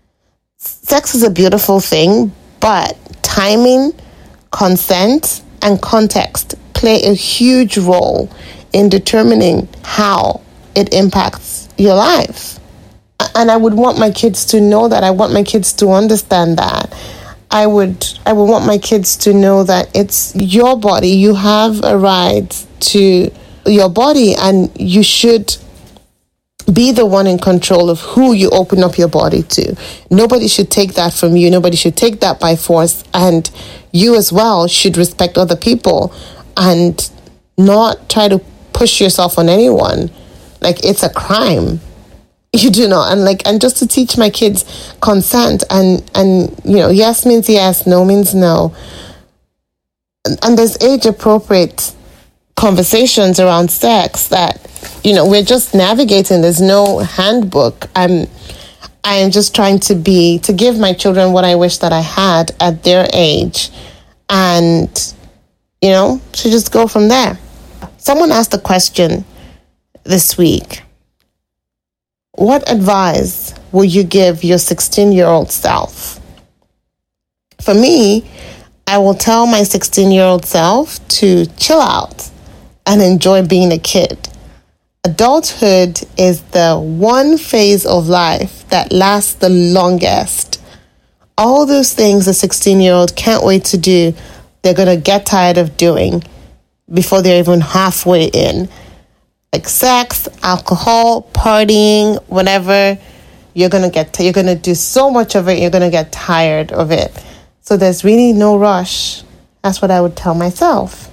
Sex 0.58 1.14
is 1.14 1.22
a 1.22 1.30
beautiful 1.30 1.80
thing, 1.80 2.32
but 2.58 2.98
timing, 3.22 3.92
consent, 4.50 5.42
and 5.62 5.80
context 5.80 6.56
play 6.74 7.02
a 7.04 7.14
huge 7.14 7.78
role 7.78 8.28
in 8.72 8.88
determining 8.88 9.68
how 9.82 10.40
it 10.74 10.92
impacts 10.92 11.68
your 11.78 11.94
life. 11.94 12.58
And 13.34 13.50
I 13.50 13.56
would 13.56 13.74
want 13.74 13.98
my 13.98 14.10
kids 14.10 14.44
to 14.46 14.60
know 14.60 14.88
that. 14.88 15.04
I 15.04 15.10
want 15.10 15.32
my 15.32 15.44
kids 15.44 15.72
to 15.74 15.90
understand 15.90 16.58
that. 16.58 16.92
I 17.50 17.66
would 17.66 18.06
I 18.26 18.32
would 18.32 18.44
want 18.44 18.66
my 18.66 18.78
kids 18.78 19.16
to 19.18 19.34
know 19.34 19.64
that 19.64 19.90
it's 19.94 20.34
your 20.34 20.78
body. 20.78 21.10
You 21.10 21.34
have 21.34 21.84
a 21.84 21.98
right 21.98 22.66
to 22.80 23.30
your 23.66 23.88
body 23.88 24.34
and 24.34 24.70
you 24.80 25.02
should 25.02 25.56
be 26.72 26.92
the 26.92 27.06
one 27.06 27.26
in 27.26 27.38
control 27.38 27.90
of 27.90 28.00
who 28.00 28.32
you 28.32 28.50
open 28.50 28.82
up 28.82 28.98
your 28.98 29.08
body 29.08 29.42
to. 29.42 29.76
Nobody 30.10 30.48
should 30.48 30.70
take 30.70 30.94
that 30.94 31.12
from 31.12 31.36
you. 31.36 31.50
Nobody 31.50 31.76
should 31.76 31.96
take 31.96 32.20
that 32.20 32.40
by 32.40 32.56
force. 32.56 33.04
And 33.14 33.50
you 33.92 34.16
as 34.16 34.32
well 34.32 34.68
should 34.68 34.96
respect 34.96 35.38
other 35.38 35.56
people 35.56 36.14
and 36.56 37.10
not 37.56 38.08
try 38.08 38.28
to 38.28 38.38
push 38.72 39.00
yourself 39.00 39.38
on 39.38 39.48
anyone. 39.48 40.10
Like 40.60 40.84
it's 40.84 41.02
a 41.02 41.10
crime. 41.10 41.80
you 42.52 42.70
do 42.70 42.88
not 42.88 43.12
and 43.12 43.24
like 43.24 43.46
and 43.46 43.60
just 43.60 43.76
to 43.76 43.86
teach 43.86 44.18
my 44.18 44.28
kids 44.28 44.64
consent 45.00 45.62
and 45.70 46.08
and 46.16 46.60
you 46.64 46.76
know 46.76 46.88
yes 46.90 47.24
means 47.24 47.48
yes 47.48 47.86
no 47.86 48.04
means 48.04 48.34
no 48.34 48.74
and, 50.24 50.36
and 50.42 50.58
there's 50.58 50.80
age 50.82 51.06
appropriate 51.06 51.94
conversations 52.56 53.38
around 53.38 53.70
sex 53.70 54.26
that 54.28 54.69
you 55.04 55.14
know 55.14 55.28
we're 55.28 55.42
just 55.44 55.74
navigating. 55.74 56.42
There's 56.42 56.60
no 56.60 56.98
handbook. 56.98 57.88
I'm 57.94 58.26
i 59.02 59.14
am 59.14 59.30
just 59.30 59.54
trying 59.54 59.78
to 59.80 59.94
be 59.94 60.38
to 60.40 60.52
give 60.52 60.78
my 60.78 60.92
children 60.92 61.32
what 61.32 61.42
i 61.42 61.54
wish 61.54 61.78
that 61.78 61.90
i 61.90 62.00
had 62.02 62.54
at 62.60 62.82
their 62.84 63.08
age. 63.12 63.70
And 64.28 64.90
you 65.80 65.90
know 65.90 66.20
to 66.32 66.50
just 66.50 66.72
go 66.72 66.86
from 66.86 67.08
there. 67.08 67.38
Someone 67.98 68.30
asked 68.30 68.54
a 68.54 68.58
question 68.58 69.24
this 70.04 70.38
week. 70.38 70.82
What 72.32 72.70
advice 72.70 73.54
will 73.72 73.84
you 73.84 74.04
give 74.04 74.44
your 74.44 74.58
16 74.58 75.12
year 75.12 75.26
old 75.26 75.50
self? 75.50 76.20
For 77.60 77.74
me, 77.74 78.24
I 78.86 78.98
will 78.98 79.14
tell 79.14 79.46
my 79.46 79.62
16 79.62 80.10
year 80.10 80.24
old 80.24 80.44
self 80.44 81.06
to 81.20 81.46
chill 81.56 81.80
out 81.80 82.30
and 82.86 83.02
enjoy 83.02 83.46
being 83.46 83.72
a 83.72 83.78
kid. 83.78 84.29
Adulthood 85.04 86.02
is 86.18 86.42
the 86.52 86.78
one 86.78 87.38
phase 87.38 87.86
of 87.86 88.08
life 88.08 88.68
that 88.68 88.92
lasts 88.92 89.34
the 89.34 89.48
longest. 89.48 90.62
All 91.38 91.64
those 91.64 91.94
things 91.94 92.28
a 92.28 92.34
16 92.34 92.80
year 92.80 92.92
old 92.92 93.16
can't 93.16 93.44
wait 93.44 93.64
to 93.66 93.78
do, 93.78 94.14
they're 94.62 94.74
going 94.74 94.94
to 94.94 95.02
get 95.02 95.24
tired 95.24 95.56
of 95.58 95.76
doing 95.76 96.22
before 96.92 97.22
they're 97.22 97.38
even 97.38 97.60
halfway 97.60 98.26
in 98.26 98.68
like 99.52 99.68
sex, 99.68 100.28
alcohol, 100.42 101.28
partying, 101.32 102.22
whatever, 102.28 102.98
you're 103.54 103.68
gonna 103.68 103.90
get 103.90 104.18
you're 104.20 104.32
gonna 104.32 104.54
do 104.54 104.74
so 104.74 105.10
much 105.10 105.34
of 105.34 105.48
it, 105.48 105.58
you're 105.58 105.70
gonna 105.70 105.90
get 105.90 106.12
tired 106.12 106.72
of 106.72 106.90
it. 106.92 107.12
So 107.62 107.76
there's 107.76 108.04
really 108.04 108.32
no 108.32 108.56
rush. 108.56 109.24
That's 109.62 109.82
what 109.82 109.90
I 109.90 110.00
would 110.00 110.16
tell 110.16 110.34
myself. 110.34 111.10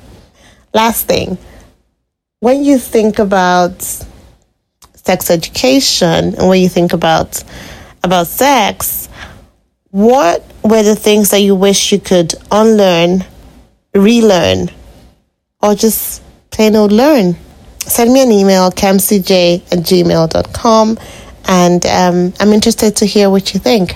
Last 0.74 1.08
thing, 1.08 1.38
when 2.40 2.64
you 2.64 2.78
think 2.78 3.20
about 3.20 3.82
sex 4.94 5.30
education 5.30 6.36
and 6.36 6.48
when 6.50 6.62
you 6.62 6.70
think 6.70 6.94
about 6.94 7.44
about 8.04 8.28
sex, 8.28 9.10
what 9.92 10.44
were 10.64 10.84
the 10.84 10.96
things 10.96 11.32
that 11.32 11.40
you 11.40 11.56
wish 11.56 11.92
you 11.92 12.00
could 12.00 12.34
unlearn, 12.52 13.26
relearn, 13.94 14.70
or 15.62 15.76
just 15.76 16.22
plain 16.52 16.76
old 16.76 16.92
learn? 16.92 17.36
send 17.88 18.14
me 18.14 18.22
an 18.22 18.32
email, 18.32 18.72
kamsije 18.72 19.62
at 19.72 19.80
gmail.com, 19.80 20.98
and 21.46 21.86
um, 21.86 22.34
I'm 22.40 22.54
interested 22.54 22.96
to 22.98 23.06
hear 23.06 23.30
what 23.30 23.54
you 23.54 23.60
think. 23.60 23.96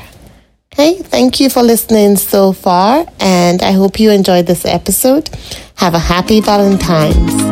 Okay, 0.74 0.96
thank 0.96 1.40
you 1.40 1.50
for 1.50 1.62
listening 1.62 2.16
so 2.16 2.54
far, 2.54 3.06
and 3.20 3.62
I 3.62 3.72
hope 3.74 4.00
you 4.00 4.12
enjoyed 4.12 4.48
this 4.48 4.66
episode. 4.66 5.30
Have 5.76 5.94
a 5.94 6.00
happy 6.00 6.40
Valentine's. 6.40 7.51